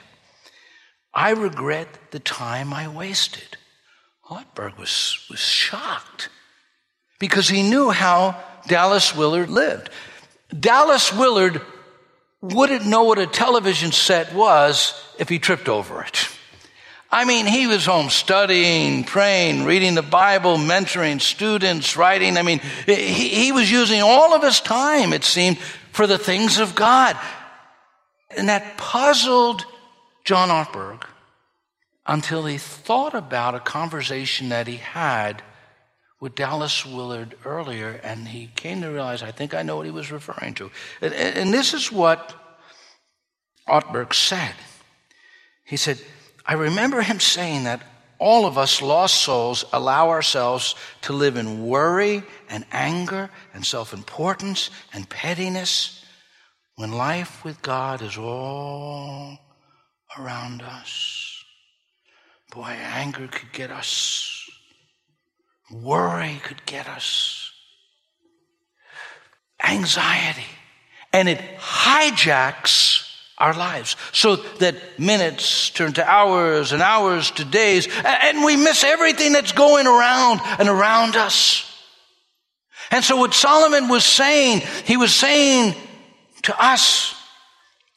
I 1.12 1.30
regret 1.30 1.88
the 2.12 2.20
time 2.20 2.72
I 2.72 2.86
wasted. 2.86 3.56
Ortberg 4.30 4.78
was, 4.78 5.18
was 5.28 5.40
shocked 5.40 6.28
because 7.18 7.48
he 7.48 7.64
knew 7.64 7.90
how 7.90 8.40
Dallas 8.68 9.16
Willard 9.16 9.50
lived. 9.50 9.90
Dallas 10.48 11.12
Willard 11.12 11.60
wouldn't 12.40 12.86
know 12.86 13.02
what 13.02 13.18
a 13.18 13.26
television 13.26 13.90
set 13.90 14.32
was 14.32 14.94
if 15.18 15.28
he 15.28 15.40
tripped 15.40 15.68
over 15.68 16.04
it. 16.04 16.28
I 17.10 17.24
mean, 17.24 17.46
he 17.46 17.66
was 17.66 17.84
home 17.84 18.10
studying, 18.10 19.02
praying, 19.02 19.64
reading 19.64 19.96
the 19.96 20.02
Bible, 20.02 20.56
mentoring 20.58 21.20
students, 21.20 21.96
writing. 21.96 22.36
I 22.36 22.42
mean, 22.42 22.60
he, 22.86 23.28
he 23.28 23.52
was 23.52 23.68
using 23.68 24.02
all 24.02 24.34
of 24.34 24.42
his 24.42 24.60
time, 24.60 25.12
it 25.12 25.24
seemed, 25.24 25.58
for 25.94 26.08
the 26.08 26.18
things 26.18 26.58
of 26.58 26.74
God. 26.74 27.16
And 28.36 28.48
that 28.48 28.76
puzzled 28.76 29.64
John 30.24 30.48
Ortberg 30.48 31.04
until 32.04 32.44
he 32.46 32.58
thought 32.58 33.14
about 33.14 33.54
a 33.54 33.60
conversation 33.60 34.48
that 34.48 34.66
he 34.66 34.76
had 34.76 35.42
with 36.18 36.34
Dallas 36.34 36.84
Willard 36.84 37.36
earlier, 37.44 38.00
and 38.02 38.26
he 38.26 38.48
came 38.56 38.80
to 38.80 38.88
realize, 38.88 39.22
I 39.22 39.30
think 39.30 39.54
I 39.54 39.62
know 39.62 39.76
what 39.76 39.86
he 39.86 39.92
was 39.92 40.10
referring 40.10 40.54
to. 40.54 40.70
And, 41.00 41.14
and 41.14 41.54
this 41.54 41.74
is 41.74 41.92
what 41.92 42.34
Ortberg 43.68 44.14
said. 44.14 44.54
He 45.64 45.76
said, 45.76 46.00
I 46.44 46.54
remember 46.54 47.02
him 47.02 47.20
saying 47.20 47.64
that 47.64 47.82
all 48.24 48.46
of 48.46 48.56
us 48.56 48.80
lost 48.80 49.16
souls 49.16 49.66
allow 49.70 50.08
ourselves 50.08 50.74
to 51.02 51.12
live 51.12 51.36
in 51.36 51.66
worry 51.66 52.22
and 52.48 52.64
anger 52.72 53.28
and 53.52 53.66
self 53.66 53.92
importance 53.92 54.70
and 54.94 55.06
pettiness 55.10 56.02
when 56.76 56.90
life 56.90 57.44
with 57.44 57.60
God 57.60 58.00
is 58.00 58.16
all 58.16 59.38
around 60.18 60.62
us. 60.62 61.44
Boy, 62.50 62.74
anger 62.80 63.28
could 63.28 63.52
get 63.52 63.70
us, 63.70 64.48
worry 65.70 66.40
could 66.42 66.64
get 66.64 66.88
us, 66.88 67.52
anxiety, 69.62 70.48
and 71.12 71.28
it 71.28 71.40
hijacks 71.58 72.93
our 73.38 73.54
lives 73.54 73.96
so 74.12 74.36
that 74.36 74.76
minutes 74.98 75.70
turn 75.70 75.92
to 75.94 76.08
hours 76.08 76.72
and 76.72 76.80
hours 76.80 77.30
to 77.32 77.44
days, 77.44 77.88
and 78.04 78.44
we 78.44 78.56
miss 78.56 78.84
everything 78.84 79.32
that's 79.32 79.52
going 79.52 79.86
around 79.86 80.40
and 80.58 80.68
around 80.68 81.16
us. 81.16 81.70
And 82.90 83.02
so, 83.02 83.16
what 83.16 83.34
Solomon 83.34 83.88
was 83.88 84.04
saying, 84.04 84.62
he 84.84 84.96
was 84.96 85.12
saying 85.14 85.74
to 86.42 86.62
us. 86.62 87.14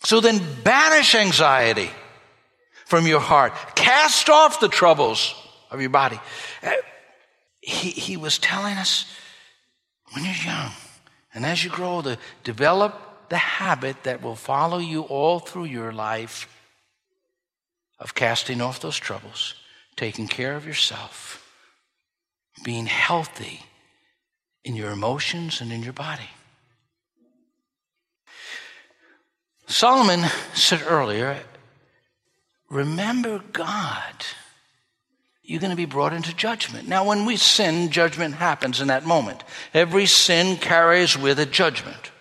So 0.03 0.21
then 0.21 0.41
banish 0.63 1.15
anxiety 1.15 1.89
from 2.85 3.07
your 3.07 3.19
heart. 3.19 3.53
Cast 3.75 4.29
off 4.29 4.59
the 4.59 4.69
troubles 4.69 5.35
of 5.69 5.81
your 5.81 5.89
body. 5.89 6.19
Uh, 6.63 6.71
he, 7.61 7.89
he 7.89 8.17
was 8.17 8.37
telling 8.37 8.77
us 8.77 9.05
when 10.13 10.23
you're 10.23 10.33
young 10.33 10.71
and 11.33 11.45
as 11.45 11.63
you 11.63 11.69
grow 11.69 11.89
older, 11.89 12.17
develop 12.43 12.99
the 13.29 13.37
habit 13.37 14.03
that 14.03 14.21
will 14.21 14.35
follow 14.35 14.77
you 14.77 15.01
all 15.01 15.39
through 15.39 15.65
your 15.65 15.91
life 15.91 16.47
of 17.99 18.15
casting 18.15 18.61
off 18.61 18.79
those 18.79 18.97
troubles, 18.97 19.55
taking 19.95 20.27
care 20.27 20.55
of 20.55 20.65
yourself, 20.65 21.43
being 22.63 22.85
healthy 22.85 23.61
in 24.63 24.75
your 24.75 24.91
emotions 24.91 25.61
and 25.61 25.71
in 25.71 25.83
your 25.83 25.93
body. 25.93 26.29
Solomon 29.67 30.25
said 30.53 30.83
earlier, 30.87 31.39
remember 32.69 33.43
God. 33.51 34.25
You're 35.43 35.61
going 35.61 35.71
to 35.71 35.77
be 35.77 35.85
brought 35.85 36.11
into 36.11 36.35
judgment. 36.35 36.89
Now, 36.89 37.05
when 37.05 37.23
we 37.23 37.37
sin, 37.37 37.89
judgment 37.89 38.35
happens 38.35 38.81
in 38.81 38.89
that 38.89 39.05
moment. 39.05 39.45
Every 39.73 40.05
sin 40.05 40.57
carries 40.57 41.17
with 41.17 41.39
it 41.39 41.51
judgment. 41.51 42.11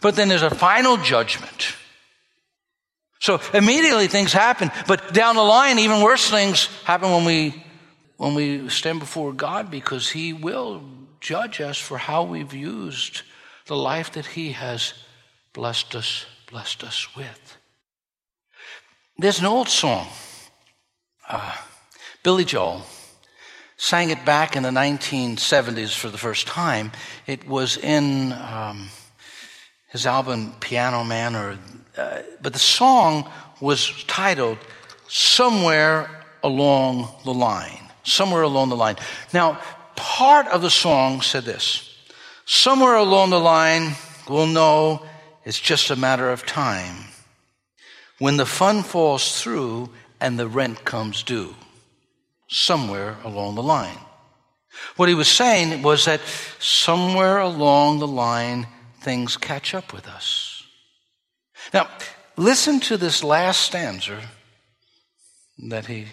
But 0.00 0.16
then 0.16 0.28
there's 0.28 0.42
a 0.42 0.50
final 0.50 0.96
judgment. 0.96 1.74
So 3.20 3.40
immediately 3.52 4.06
things 4.06 4.32
happen, 4.32 4.70
but 4.86 5.12
down 5.12 5.34
the 5.34 5.42
line, 5.42 5.78
even 5.80 6.02
worse 6.02 6.30
things 6.30 6.66
happen 6.84 7.10
when 7.10 7.24
we, 7.24 7.64
when 8.16 8.34
we 8.34 8.68
stand 8.68 9.00
before 9.00 9.32
God 9.32 9.70
because 9.70 10.08
He 10.08 10.32
will 10.32 10.82
judge 11.20 11.60
us 11.60 11.78
for 11.78 11.98
how 11.98 12.22
we've 12.22 12.54
used 12.54 13.22
the 13.66 13.76
life 13.76 14.12
that 14.12 14.26
He 14.26 14.52
has 14.52 14.94
blessed 15.52 15.96
us, 15.96 16.26
blessed 16.48 16.84
us 16.84 17.14
with. 17.16 17.56
There's 19.18 19.40
an 19.40 19.46
old 19.46 19.68
song. 19.68 20.06
Uh, 21.28 21.56
Billy 22.22 22.44
Joel 22.44 22.82
sang 23.76 24.10
it 24.10 24.24
back 24.24 24.54
in 24.54 24.62
the 24.62 24.70
1970s 24.70 25.96
for 25.96 26.08
the 26.08 26.18
first 26.18 26.46
time. 26.46 26.92
It 27.26 27.48
was 27.48 27.76
in 27.76 28.32
um, 28.32 28.90
his 29.88 30.06
album 30.06 30.54
Piano 30.60 31.04
Man, 31.04 31.34
or 31.34 31.58
uh, 31.96 32.22
but 32.40 32.52
the 32.52 32.58
song 32.58 33.28
was 33.60 34.04
titled 34.04 34.58
"Somewhere 35.08 36.08
Along 36.42 37.08
the 37.24 37.34
Line." 37.34 37.84
Somewhere 38.04 38.42
along 38.42 38.70
the 38.70 38.76
line. 38.76 38.96
Now, 39.34 39.60
part 39.94 40.46
of 40.48 40.62
the 40.62 40.70
song 40.70 41.20
said 41.20 41.44
this: 41.44 41.94
"Somewhere 42.46 42.94
along 42.94 43.30
the 43.30 43.40
line, 43.40 43.96
we'll 44.28 44.46
know 44.46 45.02
it's 45.44 45.60
just 45.60 45.90
a 45.90 45.96
matter 45.96 46.30
of 46.30 46.46
time 46.46 47.08
when 48.18 48.38
the 48.38 48.46
fun 48.46 48.82
falls 48.82 49.42
through 49.42 49.90
and 50.20 50.38
the 50.38 50.48
rent 50.48 50.84
comes 50.84 51.22
due." 51.22 51.54
Somewhere 52.50 53.18
along 53.24 53.56
the 53.56 53.62
line. 53.62 53.98
What 54.96 55.10
he 55.10 55.14
was 55.14 55.28
saying 55.28 55.82
was 55.82 56.06
that 56.06 56.20
somewhere 56.58 57.38
along 57.38 57.98
the 57.98 58.06
line, 58.06 58.66
things 59.08 59.38
catch 59.38 59.74
up 59.74 59.94
with 59.94 60.06
us. 60.06 60.64
Now, 61.72 61.88
listen 62.36 62.78
to 62.80 62.98
this 62.98 63.24
last 63.24 63.62
stanza 63.62 64.20
that 65.70 65.86
he 65.86 66.08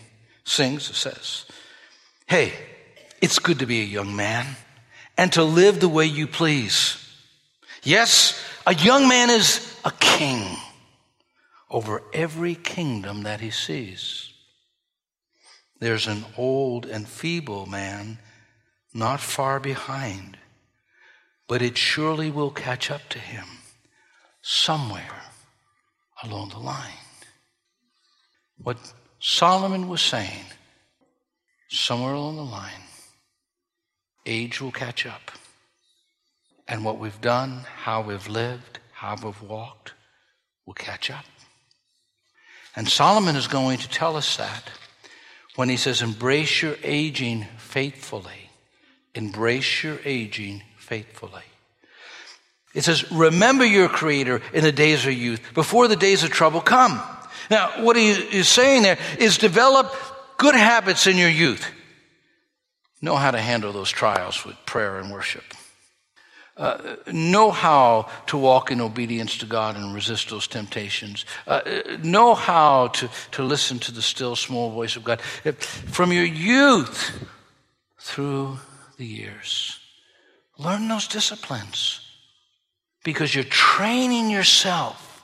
sings. 0.46 0.90
It 0.90 0.96
says, 0.96 1.46
Hey, 2.26 2.54
it's 3.20 3.40
good 3.40 3.60
to 3.60 3.66
be 3.66 3.82
a 3.82 3.84
young 3.98 4.16
man 4.16 4.46
and 5.18 5.30
to 5.34 5.44
live 5.44 5.82
the 5.82 5.90
way 5.90 6.06
you 6.06 6.26
please. 6.26 6.96
Yes, 7.84 8.42
a 8.66 8.74
young 8.74 9.10
man 9.10 9.30
is 9.30 9.78
a 9.84 9.92
king 9.92 10.56
over 11.70 12.02
every 12.14 12.56
kingdom 12.56 13.24
that 13.24 13.42
he 13.42 13.50
sees. 13.50 14.32
There's 15.82 16.08
an 16.08 16.24
old 16.38 16.86
and 16.86 17.06
feeble 17.06 17.66
man 17.66 18.20
not 18.94 19.20
far 19.20 19.60
behind 19.60 20.38
but 21.48 21.62
it 21.62 21.78
surely 21.78 22.32
will 22.32 22.52
catch 22.52 22.90
up 22.90 23.08
to 23.10 23.20
him 23.20 23.46
somewhere 24.42 25.24
along 26.24 26.50
the 26.50 26.60
line. 26.60 26.92
What 28.58 28.78
Solomon 29.20 29.88
was 29.88 30.02
saying, 30.02 30.46
somewhere 31.70 32.14
along 32.14 32.38
the 32.38 32.44
line, 32.44 32.84
age 34.26 34.62
will 34.62 34.72
catch 34.72 35.06
up. 35.06 35.32
And 36.68 36.84
what 36.84 36.98
we've 36.98 37.22
done, 37.22 37.62
how 37.84 38.02
we've 38.02 38.28
lived, 38.28 38.80
how 38.94 39.16
we've 39.22 39.42
walked, 39.42 39.94
will 40.66 40.74
catch 40.74 41.12
up. 41.12 41.26
And 42.76 42.90
Solomon 42.90 43.36
is 43.36 43.48
going 43.48 43.78
to 43.80 43.90
tell 43.90 44.18
us 44.18 44.38
that 44.38 44.64
when 45.56 45.70
he 45.70 45.78
says, 45.78 46.02
Embrace 46.02 46.62
your 46.62 46.76
aging 46.84 47.46
faithfully. 47.58 48.50
Embrace 49.14 49.84
your 49.84 50.00
aging 50.04 50.64
faithfully. 50.86 51.44
It 52.74 52.84
says, 52.84 53.10
remember 53.12 53.66
your 53.66 53.88
creator 53.88 54.42
in 54.54 54.64
the 54.64 54.72
days 54.72 55.06
of 55.06 55.14
youth, 55.14 55.42
before 55.54 55.88
the 55.88 55.96
days 55.96 56.24
of 56.24 56.30
trouble 56.30 56.62
come. 56.62 57.02
Now, 57.50 57.84
what 57.84 57.96
he 57.96 58.10
is 58.10 58.48
saying 58.48 58.84
there 58.84 58.98
is 59.18 59.38
develop 59.38 59.94
good 60.38 60.56
habits 60.56 61.08
in 61.08 61.18
your 61.18 61.30
youth. 61.30 61.66
Know 63.02 63.16
how 63.16 63.32
to 63.32 63.40
handle 63.40 63.72
those 63.72 63.90
trials 63.90 64.46
with 64.46 64.56
prayer 64.66 65.00
and 65.00 65.12
worship. 65.12 65.44
Uh, 66.58 66.96
know 67.12 67.52
how 67.52 68.10
to 68.28 68.38
walk 68.38 68.72
in 68.72 68.82
obedience 68.82 69.38
to 69.38 69.46
God 69.46 69.76
and 69.76 69.94
resist 69.94 70.30
those 70.30 70.48
temptations. 70.48 71.26
Uh, 71.46 71.62
know 72.04 72.34
how 72.34 72.88
to, 72.88 73.10
to 73.32 73.44
listen 73.44 73.80
to 73.80 73.92
the 73.92 74.02
still 74.02 74.36
small 74.36 74.72
voice 74.72 74.96
of 74.96 75.04
God. 75.04 75.22
From 75.22 76.12
your 76.12 76.26
youth 76.26 77.28
through 78.00 78.58
the 78.98 79.06
years. 79.06 79.80
Learn 80.58 80.88
those 80.88 81.08
disciplines 81.08 82.00
because 83.04 83.36
you're 83.36 83.44
training 83.44 84.30
yourself 84.30 85.24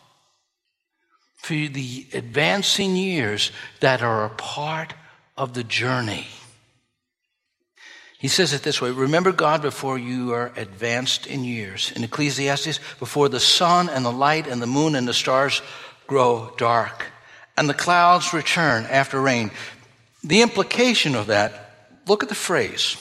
for 1.38 1.54
the 1.54 2.06
advancing 2.13 2.96
years 2.96 3.52
that 3.80 4.02
are 4.02 4.26
a 4.26 4.30
part 4.30 4.94
of 5.38 5.54
the 5.54 5.63
journey. 5.63 6.28
He 8.20 8.28
says 8.28 8.54
it 8.54 8.62
this 8.62 8.80
way 8.80 8.91
Remember 8.91 9.32
God 9.32 9.62
before 9.63 9.98
you 9.98 10.34
are 10.34 10.54
advanced 10.56 11.26
in 11.26 11.44
years. 11.44 11.91
In 11.96 12.04
Ecclesiastes, 12.04 12.80
before 13.00 13.30
the 13.30 13.39
sun 13.39 13.89
and 13.89 14.06
the 14.06 14.12
light 14.12 14.46
and 14.46 14.62
the 14.62 14.67
moon 14.67 14.96
and 14.96 15.08
the 15.08 15.13
stars 15.13 15.62
grow 16.06 16.54
dark 16.58 17.08
and 17.58 17.67
the 17.67 17.74
clouds 17.74 18.34
return 18.34 18.86
after 18.86 19.20
rain. 19.20 19.50
The 20.24 20.41
implication 20.41 21.15
of 21.15 21.28
that, 21.28 22.00
look 22.06 22.22
at 22.22 22.30
the 22.30 22.36
phrase 22.36 22.98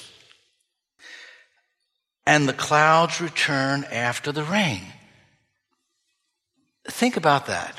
and 2.31 2.49
the 2.49 2.53
clouds 2.53 3.21
return 3.21 3.83
after 3.91 4.31
the 4.31 4.45
rain. 4.45 4.83
Think 6.87 7.17
about 7.17 7.47
that. 7.47 7.75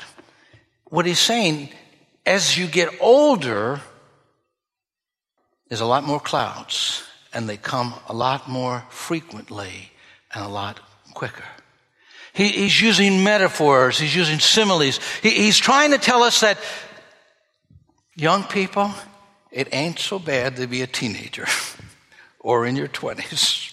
What 0.84 1.06
he's 1.06 1.18
saying, 1.18 1.70
as 2.26 2.58
you 2.58 2.66
get 2.66 2.90
older, 3.00 3.80
there's 5.68 5.80
a 5.80 5.86
lot 5.86 6.04
more 6.04 6.20
clouds, 6.20 7.02
and 7.32 7.48
they 7.48 7.56
come 7.56 7.94
a 8.10 8.12
lot 8.12 8.46
more 8.46 8.84
frequently 8.90 9.90
and 10.34 10.44
a 10.44 10.48
lot 10.48 10.80
quicker. 11.14 11.48
He, 12.34 12.48
he's 12.48 12.78
using 12.78 13.24
metaphors, 13.24 13.98
he's 13.98 14.14
using 14.14 14.38
similes. 14.38 15.00
He, 15.22 15.30
he's 15.30 15.56
trying 15.56 15.92
to 15.92 15.98
tell 15.98 16.22
us 16.22 16.40
that 16.40 16.58
young 18.16 18.44
people, 18.44 18.90
it 19.50 19.68
ain't 19.72 19.98
so 19.98 20.18
bad 20.18 20.56
to 20.56 20.66
be 20.66 20.82
a 20.82 20.86
teenager 20.86 21.46
or 22.38 22.66
in 22.66 22.76
your 22.76 22.88
20s. 22.88 23.71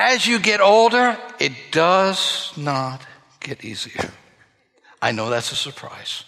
As 0.00 0.28
you 0.28 0.38
get 0.38 0.60
older, 0.60 1.18
it 1.40 1.72
does 1.72 2.52
not 2.56 3.04
get 3.40 3.64
easier. 3.64 4.08
I 5.02 5.10
know 5.10 5.28
that's 5.28 5.50
a 5.50 5.56
surprise. 5.56 6.22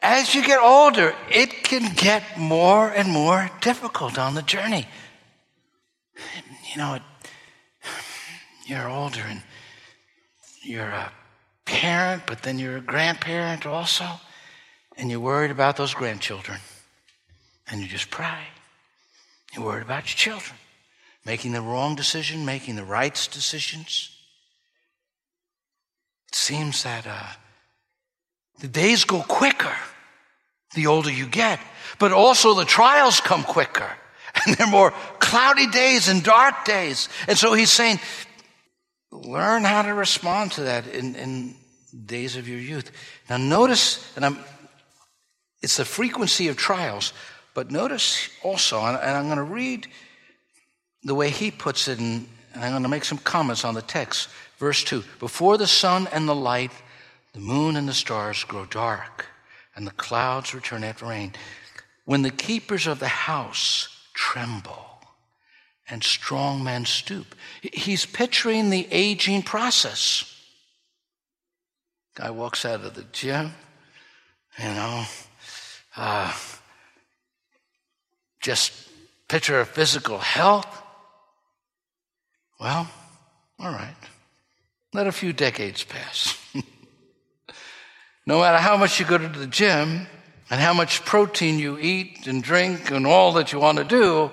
As 0.00 0.32
you 0.32 0.46
get 0.46 0.60
older, 0.60 1.16
it 1.28 1.64
can 1.64 1.92
get 1.96 2.38
more 2.38 2.88
and 2.88 3.10
more 3.10 3.50
difficult 3.60 4.16
on 4.16 4.36
the 4.36 4.42
journey. 4.42 4.86
You 6.70 6.76
know, 6.76 7.00
you're 8.64 8.88
older 8.88 9.22
and 9.26 9.42
you're 10.62 10.94
a 11.04 11.10
parent, 11.64 12.22
but 12.28 12.44
then 12.44 12.60
you're 12.60 12.76
a 12.76 12.80
grandparent 12.80 13.66
also, 13.66 14.06
and 14.96 15.10
you're 15.10 15.18
worried 15.18 15.50
about 15.50 15.76
those 15.76 15.94
grandchildren. 15.94 16.60
And 17.66 17.80
you 17.80 17.88
just 17.88 18.08
pray. 18.08 18.44
You're 19.52 19.64
worried 19.64 19.82
about 19.82 20.04
your 20.04 20.16
children 20.16 20.56
making 21.28 21.52
the 21.52 21.60
wrong 21.60 21.94
decision, 21.94 22.46
making 22.46 22.74
the 22.74 22.84
right 22.84 23.28
decisions. 23.30 24.08
It 26.28 26.34
seems 26.34 26.84
that 26.84 27.06
uh, 27.06 27.32
the 28.60 28.68
days 28.68 29.04
go 29.04 29.20
quicker 29.20 29.76
the 30.74 30.86
older 30.86 31.12
you 31.12 31.26
get, 31.26 31.60
but 31.98 32.12
also 32.12 32.54
the 32.54 32.64
trials 32.64 33.20
come 33.20 33.44
quicker. 33.44 33.90
And 34.46 34.56
they're 34.56 34.68
more 34.68 34.92
cloudy 35.18 35.66
days 35.66 36.08
and 36.08 36.22
dark 36.22 36.64
days. 36.64 37.08
And 37.26 37.36
so 37.36 37.54
he's 37.54 37.72
saying, 37.72 37.98
learn 39.10 39.64
how 39.64 39.82
to 39.82 39.92
respond 39.92 40.52
to 40.52 40.62
that 40.62 40.86
in, 40.86 41.16
in 41.16 41.56
days 42.06 42.36
of 42.36 42.46
your 42.46 42.60
youth. 42.60 42.92
Now 43.28 43.36
notice, 43.36 44.12
and 44.16 44.24
I'm, 44.24 44.38
it's 45.60 45.76
the 45.76 45.84
frequency 45.84 46.48
of 46.48 46.56
trials, 46.56 47.12
but 47.52 47.70
notice 47.70 48.30
also, 48.42 48.80
and 48.80 48.96
I'm 48.96 49.26
going 49.26 49.38
to 49.38 49.42
read 49.42 49.88
the 51.04 51.14
way 51.14 51.30
he 51.30 51.50
puts 51.50 51.88
it, 51.88 51.98
and 51.98 52.26
I'm 52.54 52.72
going 52.72 52.82
to 52.82 52.88
make 52.88 53.04
some 53.04 53.18
comments 53.18 53.64
on 53.64 53.74
the 53.74 53.82
text. 53.82 54.28
Verse 54.58 54.82
2 54.84 55.04
Before 55.20 55.56
the 55.56 55.66
sun 55.66 56.08
and 56.12 56.28
the 56.28 56.34
light, 56.34 56.72
the 57.32 57.40
moon 57.40 57.76
and 57.76 57.88
the 57.88 57.94
stars 57.94 58.44
grow 58.44 58.64
dark, 58.66 59.26
and 59.76 59.86
the 59.86 59.92
clouds 59.92 60.54
return 60.54 60.84
after 60.84 61.06
rain. 61.06 61.32
When 62.04 62.22
the 62.22 62.30
keepers 62.30 62.86
of 62.86 62.98
the 62.98 63.08
house 63.08 63.88
tremble 64.14 64.86
and 65.88 66.02
strong 66.02 66.64
men 66.64 66.84
stoop, 66.84 67.34
he's 67.62 68.06
picturing 68.06 68.70
the 68.70 68.88
aging 68.90 69.42
process. 69.42 70.34
Guy 72.14 72.30
walks 72.30 72.64
out 72.64 72.84
of 72.84 72.94
the 72.94 73.04
gym, 73.12 73.52
you 74.58 74.64
know, 74.64 75.04
uh, 75.96 76.34
just 78.40 78.72
picture 79.28 79.60
of 79.60 79.68
physical 79.68 80.18
health 80.18 80.82
well, 82.60 82.88
all 83.58 83.70
right. 83.70 83.94
Let 84.92 85.06
a 85.06 85.12
few 85.12 85.32
decades 85.32 85.84
pass. 85.84 86.36
no 88.26 88.40
matter 88.40 88.58
how 88.58 88.76
much 88.76 88.98
you 88.98 89.06
go 89.06 89.18
to 89.18 89.28
the 89.28 89.46
gym 89.46 90.06
and 90.50 90.60
how 90.60 90.72
much 90.72 91.04
protein 91.04 91.58
you 91.58 91.78
eat 91.78 92.26
and 92.26 92.42
drink 92.42 92.90
and 92.90 93.06
all 93.06 93.32
that 93.34 93.52
you 93.52 93.60
want 93.60 93.78
to 93.78 93.84
do, 93.84 94.30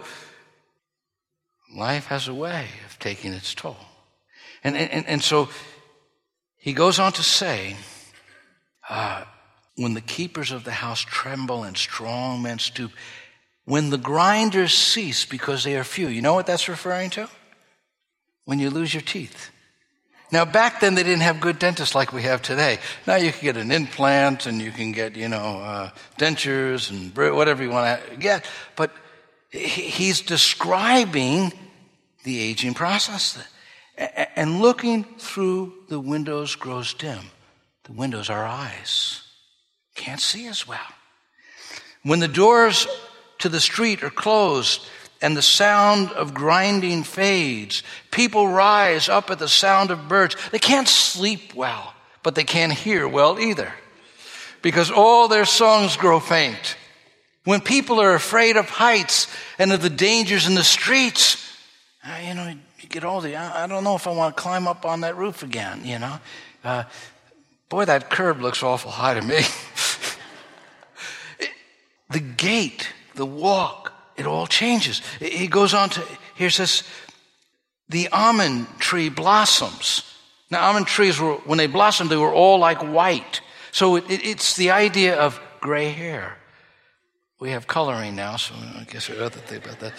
life 1.76 2.06
has 2.08 2.28
a 2.28 2.34
way 2.34 2.68
of 2.86 2.98
taking 3.00 3.34
its 3.34 3.54
toll. 3.54 3.78
And, 4.64 4.76
and, 4.76 5.06
and 5.06 5.24
so 5.24 5.50
he 6.58 6.74
goes 6.74 6.98
on 7.00 7.12
to 7.14 7.24
say, 7.24 7.76
uh, 8.90 9.26
when 9.76 9.94
the 9.94 10.02
keepers 10.02 10.52
of 10.52 10.64
the 10.64 10.72
house 10.72 11.02
tremble 11.02 11.64
and 11.64 11.78
strong 11.78 12.42
men 12.42 12.60
stoop, 12.60 12.92
when 13.66 13.90
the 13.90 13.98
grinders 13.98 14.74
cease 14.74 15.26
because 15.26 15.64
they 15.64 15.76
are 15.76 15.84
few. 15.84 16.08
You 16.08 16.22
know 16.22 16.34
what 16.34 16.48
that's 16.48 16.70
referring 16.70 17.10
to? 17.12 17.30
When 18.46 18.60
you 18.60 18.70
lose 18.70 18.94
your 18.94 19.02
teeth. 19.02 19.52
Now, 20.32 20.44
back 20.44 20.80
then 20.80 20.96
they 20.96 21.04
didn't 21.04 21.22
have 21.22 21.40
good 21.40 21.60
dentists 21.60 21.96
like 21.96 22.12
we 22.12 22.24
have 22.24 22.42
today. 22.42 22.80
Now 23.06 23.16
you 23.16 23.32
can 23.32 23.42
get 23.42 23.58
an 23.58 23.72
implant 23.72 24.48
and 24.48 24.62
you 24.62 24.72
can 24.72 24.92
get, 24.92 25.16
you 25.16 25.30
know, 25.30 25.60
uh, 25.60 25.90
dentures 26.18 26.90
and 26.90 27.16
whatever 27.36 27.64
you 27.64 27.70
want 27.70 28.02
to 28.10 28.16
get. 28.18 28.46
But 28.76 28.92
he's 29.52 30.22
describing 30.22 31.54
the 32.24 32.40
aging 32.40 32.74
process. 32.74 33.38
And 33.98 34.62
looking 34.62 35.04
through 35.20 35.74
the 35.88 36.00
windows 36.00 36.56
grows 36.56 36.94
dim. 36.94 37.20
The 37.86 37.94
windows 37.94 38.30
are 38.30 38.44
eyes. 38.44 39.22
Can't 39.96 40.20
see 40.20 40.48
as 40.48 40.68
well. 40.68 40.80
When 42.04 42.20
the 42.20 42.28
doors 42.28 42.88
to 43.40 43.50
the 43.50 43.62
street 43.62 44.04
are 44.04 44.10
closed 44.10 44.86
and 45.26 45.36
the 45.36 45.42
sound 45.42 46.12
of 46.12 46.36
grinding 46.36 47.02
fades, 47.02 47.82
people 48.12 48.48
rise 48.48 49.10
up 49.10 49.32
at 49.32 49.40
the 49.40 49.48
sound 49.48 49.90
of 49.90 50.08
birds. 50.08 50.36
They 50.52 50.60
can't 50.60 50.88
sleep 50.88 51.56
well, 51.56 51.96
but 52.22 52.36
they 52.36 52.44
can't 52.44 52.72
hear 52.72 53.08
well 53.08 53.40
either 53.40 53.74
because 54.62 54.92
all 54.92 55.28
their 55.28 55.46
songs 55.46 55.98
grow 55.98 56.20
faint. 56.20 56.78
When 57.44 57.60
people 57.60 58.00
are 58.00 58.14
afraid 58.14 58.56
of 58.56 58.70
heights 58.70 59.26
and 59.58 59.74
of 59.74 59.82
the 59.82 59.90
dangers 59.90 60.46
in 60.48 60.54
the 60.54 60.64
streets, 60.64 61.44
uh, 62.04 62.20
you 62.24 62.36
know, 62.36 62.54
you 62.80 62.88
get 62.88 63.04
older. 63.04 63.36
I, 63.36 63.66
don't 63.66 63.84
know 63.84 63.96
if 63.96 64.06
I 64.06 64.12
want 64.12 64.38
to 64.38 64.40
climb 64.40 64.68
up 64.68 64.86
on 64.86 65.02
that 65.02 65.18
roof 65.18 65.42
again, 65.42 65.82
you 65.86 65.98
know. 65.98 66.20
Uh, 66.64 66.84
boy, 67.70 67.86
that 67.86 68.12
curb 68.12 68.42
looks 68.42 68.62
awful 68.62 68.92
high 68.92 69.16
to 69.16 69.24
me. 69.24 69.42
the 72.12 72.20
gate, 72.20 72.90
the 73.16 73.26
walk, 73.26 73.95
it 74.18 74.26
all 74.26 74.48
changes. 74.48 75.02
He 75.20 75.48
goes 75.48 75.74
on 75.74 75.90
to, 75.90 76.04
here 76.36 76.50
says, 76.50 76.84
the 77.90 78.08
almond 78.10 78.68
tree 78.80 79.10
blossoms. 79.10 80.04
Now, 80.50 80.68
almond 80.68 80.88
trees 80.88 81.20
were, 81.20 81.34
when 81.46 81.58
they 81.58 81.68
blossomed, 81.68 82.10
they 82.10 82.18
were 82.18 82.34
all 82.34 82.60
like 82.60 82.82
white. 82.82 83.42
So 83.72 83.96
it, 83.96 84.10
it, 84.10 84.26
it's 84.26 84.56
the 84.56 84.72
idea 84.72 85.18
of 85.20 85.40
gray 85.60 85.90
hair. 85.90 86.38
We 87.40 87.52
have 87.52 87.68
coloring 87.68 88.16
now, 88.16 88.38
so 88.38 88.56
I 88.56 88.86
guess 88.90 89.08
have 89.08 89.34
to 89.34 89.40
think 89.40 89.66
about 89.66 89.80
that. 89.82 89.94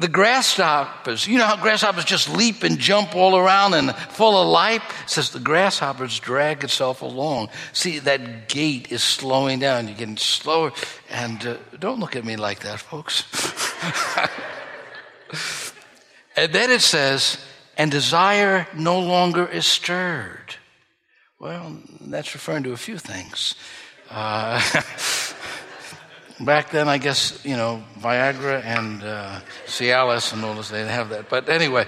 The 0.00 0.08
grasshoppers, 0.08 1.26
you 1.26 1.36
know 1.36 1.44
how 1.44 1.56
grasshoppers 1.56 2.06
just 2.06 2.34
leap 2.34 2.62
and 2.62 2.78
jump 2.78 3.14
all 3.14 3.36
around 3.36 3.74
and 3.74 3.94
full 3.94 4.40
of 4.40 4.48
life? 4.48 4.82
It 5.04 5.10
says 5.10 5.28
the 5.28 5.40
grasshoppers 5.40 6.18
drag 6.18 6.64
itself 6.64 7.02
along. 7.02 7.50
See, 7.74 7.98
that 7.98 8.48
gait 8.48 8.90
is 8.90 9.04
slowing 9.04 9.58
down. 9.58 9.88
You're 9.88 9.98
getting 9.98 10.16
slower. 10.16 10.72
And 11.10 11.46
uh, 11.46 11.56
don't 11.78 12.00
look 12.00 12.16
at 12.16 12.24
me 12.24 12.36
like 12.36 12.60
that, 12.60 12.80
folks. 12.80 13.24
and 16.34 16.50
then 16.50 16.70
it 16.70 16.80
says, 16.80 17.36
and 17.76 17.90
desire 17.90 18.66
no 18.74 19.00
longer 19.00 19.46
is 19.46 19.66
stirred. 19.66 20.56
Well, 21.38 21.76
that's 22.00 22.32
referring 22.32 22.62
to 22.62 22.72
a 22.72 22.78
few 22.78 22.96
things. 22.96 23.54
Uh, 24.08 24.60
Back 26.40 26.70
then, 26.70 26.88
I 26.88 26.96
guess, 26.96 27.44
you 27.44 27.56
know, 27.56 27.84
Viagra 27.98 28.64
and 28.64 29.02
uh, 29.02 29.40
Cialis 29.66 30.32
and 30.32 30.42
all 30.42 30.54
this, 30.54 30.70
they 30.70 30.78
didn't 30.78 30.92
have 30.92 31.10
that. 31.10 31.28
But 31.28 31.50
anyway, 31.50 31.86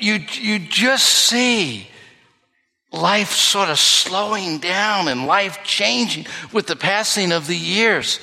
you, 0.00 0.18
you 0.32 0.58
just 0.58 1.06
see 1.06 1.88
life 2.90 3.30
sort 3.30 3.68
of 3.68 3.78
slowing 3.78 4.58
down 4.58 5.06
and 5.06 5.26
life 5.26 5.60
changing 5.62 6.26
with 6.52 6.66
the 6.66 6.74
passing 6.74 7.30
of 7.30 7.46
the 7.46 7.56
years. 7.56 8.18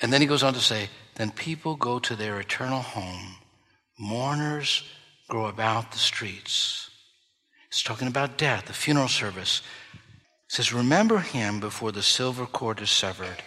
And 0.00 0.12
then 0.12 0.20
he 0.20 0.28
goes 0.28 0.44
on 0.44 0.54
to 0.54 0.60
say, 0.60 0.88
then 1.16 1.32
people 1.32 1.74
go 1.74 1.98
to 1.98 2.14
their 2.14 2.38
eternal 2.38 2.82
home. 2.82 3.36
Mourners 3.98 4.84
grow 5.28 5.46
about 5.46 5.90
the 5.90 5.98
streets. 5.98 6.88
He's 7.68 7.82
talking 7.82 8.06
about 8.08 8.38
death, 8.38 8.66
the 8.66 8.72
funeral 8.72 9.08
service 9.08 9.62
says, 10.52 10.70
Remember 10.70 11.18
him 11.18 11.60
before 11.60 11.92
the 11.92 12.02
silver 12.02 12.44
cord 12.44 12.82
is 12.82 12.90
severed 12.90 13.42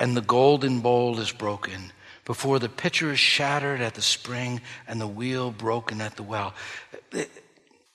and 0.00 0.16
the 0.16 0.22
golden 0.22 0.80
bowl 0.80 1.20
is 1.20 1.30
broken, 1.30 1.92
before 2.24 2.58
the 2.58 2.70
pitcher 2.70 3.12
is 3.12 3.20
shattered 3.20 3.82
at 3.82 3.92
the 3.92 4.00
spring 4.00 4.62
and 4.86 4.98
the 4.98 5.06
wheel 5.06 5.50
broken 5.50 6.00
at 6.00 6.16
the 6.16 6.22
well. 6.22 6.54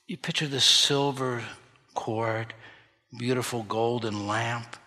You 0.06 0.18
picture 0.18 0.46
this 0.46 0.66
silver 0.66 1.44
cord, 1.96 2.54
beautiful 3.18 3.64
golden 3.64 4.28
lamp, 4.28 4.78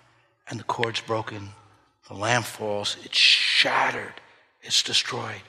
and 0.48 0.60
the 0.60 0.64
cord's 0.64 1.00
broken. 1.00 1.48
The 2.06 2.14
lamp 2.14 2.44
falls, 2.44 2.96
it's 3.02 3.18
shattered, 3.18 4.14
it's 4.62 4.84
destroyed. 4.84 5.42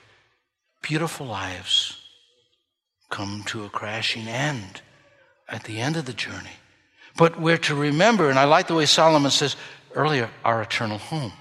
Beautiful 0.81 1.27
lives 1.27 2.01
come 3.11 3.43
to 3.45 3.65
a 3.65 3.69
crashing 3.69 4.27
end 4.27 4.81
at 5.47 5.65
the 5.65 5.79
end 5.79 5.97
of 5.97 6.05
the 6.05 6.13
journey. 6.13 6.57
But 7.17 7.39
we're 7.39 7.57
to 7.57 7.75
remember, 7.75 8.29
and 8.29 8.39
I 8.39 8.45
like 8.45 8.67
the 8.67 8.75
way 8.75 8.85
Solomon 8.85 9.31
says 9.31 9.55
earlier, 9.93 10.29
our 10.45 10.61
eternal 10.61 10.99
home. 10.99 11.33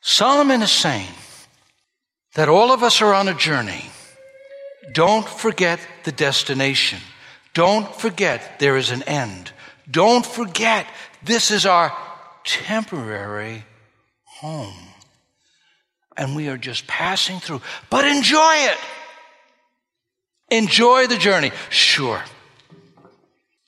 Solomon 0.00 0.62
is 0.62 0.70
saying 0.70 1.12
that 2.34 2.48
all 2.48 2.72
of 2.72 2.82
us 2.82 3.02
are 3.02 3.12
on 3.12 3.28
a 3.28 3.34
journey. 3.34 3.90
Don't 4.92 5.28
forget 5.28 5.80
the 6.04 6.12
destination. 6.12 7.00
Don't 7.54 7.94
forget 7.94 8.58
there 8.58 8.76
is 8.76 8.90
an 8.90 9.02
end. 9.02 9.52
Don't 9.90 10.24
forget 10.24 10.86
this 11.22 11.50
is 11.50 11.66
our 11.66 11.96
temporary 12.44 13.64
home. 14.24 14.74
And 16.16 16.36
we 16.36 16.48
are 16.48 16.58
just 16.58 16.86
passing 16.86 17.40
through. 17.40 17.62
But 17.90 18.06
enjoy 18.06 18.54
it. 18.54 18.78
Enjoy 20.50 21.06
the 21.06 21.16
journey. 21.16 21.52
Sure. 21.70 22.22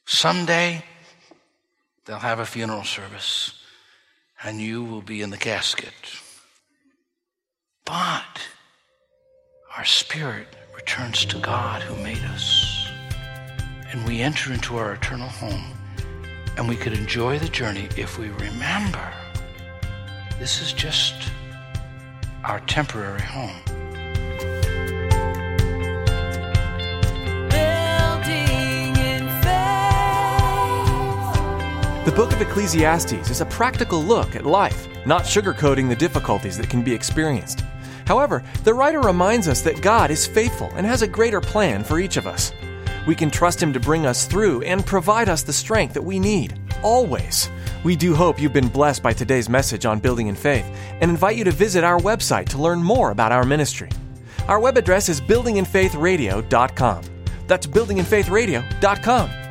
Someday, 0.06 0.84
they'll 2.04 2.18
have 2.18 2.38
a 2.38 2.46
funeral 2.46 2.84
service 2.84 3.60
and 4.42 4.60
you 4.60 4.84
will 4.84 5.02
be 5.02 5.22
in 5.22 5.30
the 5.30 5.36
casket. 5.36 5.94
But 7.84 8.40
our 9.76 9.84
spirit 9.84 10.48
returns 10.74 11.24
to 11.26 11.38
God 11.38 11.82
who 11.82 12.02
made 12.02 12.22
us. 12.24 12.88
And 13.90 14.06
we 14.06 14.20
enter 14.20 14.52
into 14.52 14.76
our 14.76 14.92
eternal 14.94 15.28
home. 15.28 15.64
And 16.56 16.68
we 16.68 16.76
could 16.76 16.92
enjoy 16.92 17.38
the 17.38 17.48
journey 17.48 17.88
if 17.96 18.18
we 18.18 18.28
remember 18.28 19.12
this 20.38 20.60
is 20.60 20.72
just 20.72 21.14
our 22.44 22.60
temporary 22.60 23.22
home. 23.22 23.63
Book 32.14 32.32
of 32.32 32.40
Ecclesiastes 32.40 33.28
is 33.28 33.40
a 33.40 33.46
practical 33.46 34.00
look 34.00 34.36
at 34.36 34.46
life, 34.46 34.86
not 35.04 35.22
sugarcoating 35.22 35.88
the 35.88 35.96
difficulties 35.96 36.56
that 36.56 36.70
can 36.70 36.80
be 36.80 36.94
experienced. 36.94 37.64
However, 38.06 38.44
the 38.62 38.72
writer 38.72 39.00
reminds 39.00 39.48
us 39.48 39.62
that 39.62 39.82
God 39.82 40.12
is 40.12 40.24
faithful 40.24 40.70
and 40.76 40.86
has 40.86 41.02
a 41.02 41.08
greater 41.08 41.40
plan 41.40 41.82
for 41.82 41.98
each 41.98 42.16
of 42.16 42.28
us. 42.28 42.52
We 43.08 43.16
can 43.16 43.32
trust 43.32 43.60
Him 43.60 43.72
to 43.72 43.80
bring 43.80 44.06
us 44.06 44.26
through 44.26 44.62
and 44.62 44.86
provide 44.86 45.28
us 45.28 45.42
the 45.42 45.52
strength 45.52 45.94
that 45.94 46.02
we 46.02 46.20
need, 46.20 46.56
always. 46.84 47.50
We 47.82 47.96
do 47.96 48.14
hope 48.14 48.40
you've 48.40 48.52
been 48.52 48.68
blessed 48.68 49.02
by 49.02 49.12
today's 49.12 49.48
message 49.48 49.84
on 49.84 49.98
building 49.98 50.28
in 50.28 50.36
faith 50.36 50.66
and 51.00 51.10
invite 51.10 51.36
you 51.36 51.42
to 51.44 51.50
visit 51.50 51.82
our 51.82 51.98
website 51.98 52.48
to 52.50 52.62
learn 52.62 52.80
more 52.80 53.10
about 53.10 53.32
our 53.32 53.44
ministry. 53.44 53.90
Our 54.46 54.60
web 54.60 54.76
address 54.76 55.08
is 55.08 55.20
buildinginfaithradio.com. 55.20 57.02
That's 57.48 57.66
buildinginfaithradio.com. 57.66 59.43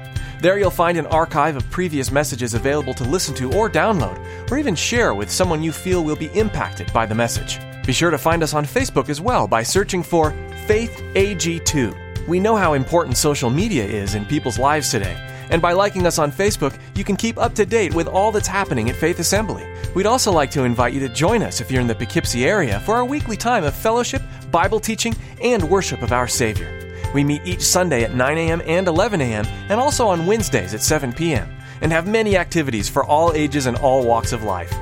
There 0.43 0.59
you'll 0.59 0.71
find 0.71 0.97
an 0.97 1.05
archive 1.05 1.55
of 1.55 1.71
previous 1.71 2.11
messages 2.11 2.53
available 2.53 2.93
to 2.95 3.05
listen 3.05 3.33
to 3.35 3.53
or 3.53 3.69
download, 3.69 4.51
or 4.51 4.57
even 4.57 4.75
share 4.75 5.13
with 5.13 5.31
someone 5.31 5.63
you 5.63 5.71
feel 5.71 6.03
will 6.03 6.17
be 6.17 6.37
impacted 6.37 6.91
by 6.91 7.05
the 7.05 7.15
message. 7.15 7.61
Be 7.85 7.93
sure 7.93 8.11
to 8.11 8.17
find 8.17 8.43
us 8.43 8.53
on 8.53 8.65
Facebook 8.65 9.07
as 9.07 9.21
well 9.21 9.47
by 9.47 9.63
searching 9.63 10.03
for 10.03 10.31
Faith 10.67 11.01
AG2. 11.13 12.27
We 12.27 12.41
know 12.41 12.57
how 12.57 12.73
important 12.73 13.15
social 13.15 13.49
media 13.49 13.85
is 13.85 14.15
in 14.15 14.25
people's 14.25 14.59
lives 14.59 14.91
today, 14.91 15.15
and 15.49 15.61
by 15.61 15.71
liking 15.71 16.05
us 16.05 16.19
on 16.19 16.29
Facebook, 16.29 16.77
you 16.93 17.05
can 17.05 17.15
keep 17.15 17.37
up 17.37 17.55
to 17.55 17.65
date 17.65 17.93
with 17.93 18.07
all 18.07 18.33
that's 18.33 18.45
happening 18.45 18.89
at 18.89 18.97
Faith 18.97 19.19
Assembly. 19.19 19.65
We'd 19.95 20.05
also 20.05 20.33
like 20.33 20.51
to 20.51 20.65
invite 20.65 20.91
you 20.91 20.99
to 20.99 21.07
join 21.07 21.41
us 21.41 21.61
if 21.61 21.71
you're 21.71 21.79
in 21.79 21.87
the 21.87 21.95
Poughkeepsie 21.95 22.45
area 22.45 22.81
for 22.81 22.95
our 22.95 23.05
weekly 23.05 23.37
time 23.37 23.63
of 23.63 23.73
fellowship, 23.73 24.21
Bible 24.51 24.81
teaching, 24.81 25.15
and 25.41 25.63
worship 25.63 26.01
of 26.01 26.11
our 26.11 26.27
Savior. 26.27 26.82
We 27.13 27.23
meet 27.23 27.45
each 27.45 27.61
Sunday 27.61 28.03
at 28.03 28.15
9 28.15 28.37
a.m. 28.37 28.61
and 28.65 28.87
11 28.87 29.21
a.m., 29.21 29.45
and 29.69 29.79
also 29.79 30.07
on 30.07 30.25
Wednesdays 30.25 30.73
at 30.73 30.81
7 30.81 31.13
p.m., 31.13 31.49
and 31.81 31.91
have 31.91 32.07
many 32.07 32.37
activities 32.37 32.89
for 32.89 33.03
all 33.03 33.33
ages 33.33 33.65
and 33.65 33.77
all 33.77 34.05
walks 34.05 34.31
of 34.31 34.43
life. 34.43 34.73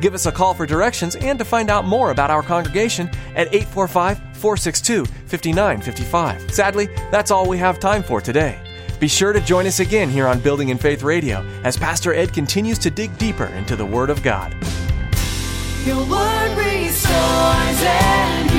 Give 0.00 0.14
us 0.14 0.26
a 0.26 0.32
call 0.32 0.54
for 0.54 0.66
directions 0.66 1.14
and 1.16 1.38
to 1.38 1.44
find 1.44 1.70
out 1.70 1.84
more 1.84 2.10
about 2.10 2.30
our 2.30 2.42
congregation 2.42 3.08
at 3.34 3.54
845 3.54 4.18
462 4.36 5.04
5955. 5.04 6.54
Sadly, 6.54 6.86
that's 7.10 7.30
all 7.30 7.46
we 7.46 7.58
have 7.58 7.78
time 7.78 8.02
for 8.02 8.20
today. 8.20 8.58
Be 8.98 9.08
sure 9.08 9.32
to 9.32 9.40
join 9.40 9.66
us 9.66 9.80
again 9.80 10.10
here 10.10 10.26
on 10.26 10.40
Building 10.40 10.70
in 10.70 10.78
Faith 10.78 11.02
Radio 11.02 11.44
as 11.64 11.76
Pastor 11.76 12.14
Ed 12.14 12.32
continues 12.32 12.78
to 12.78 12.90
dig 12.90 13.16
deeper 13.18 13.46
into 13.46 13.76
the 13.76 13.86
Word 13.86 14.10
of 14.10 14.22
God. 14.22 14.54
Your 15.84 16.04
word 16.06 16.56
restores. 16.58 18.49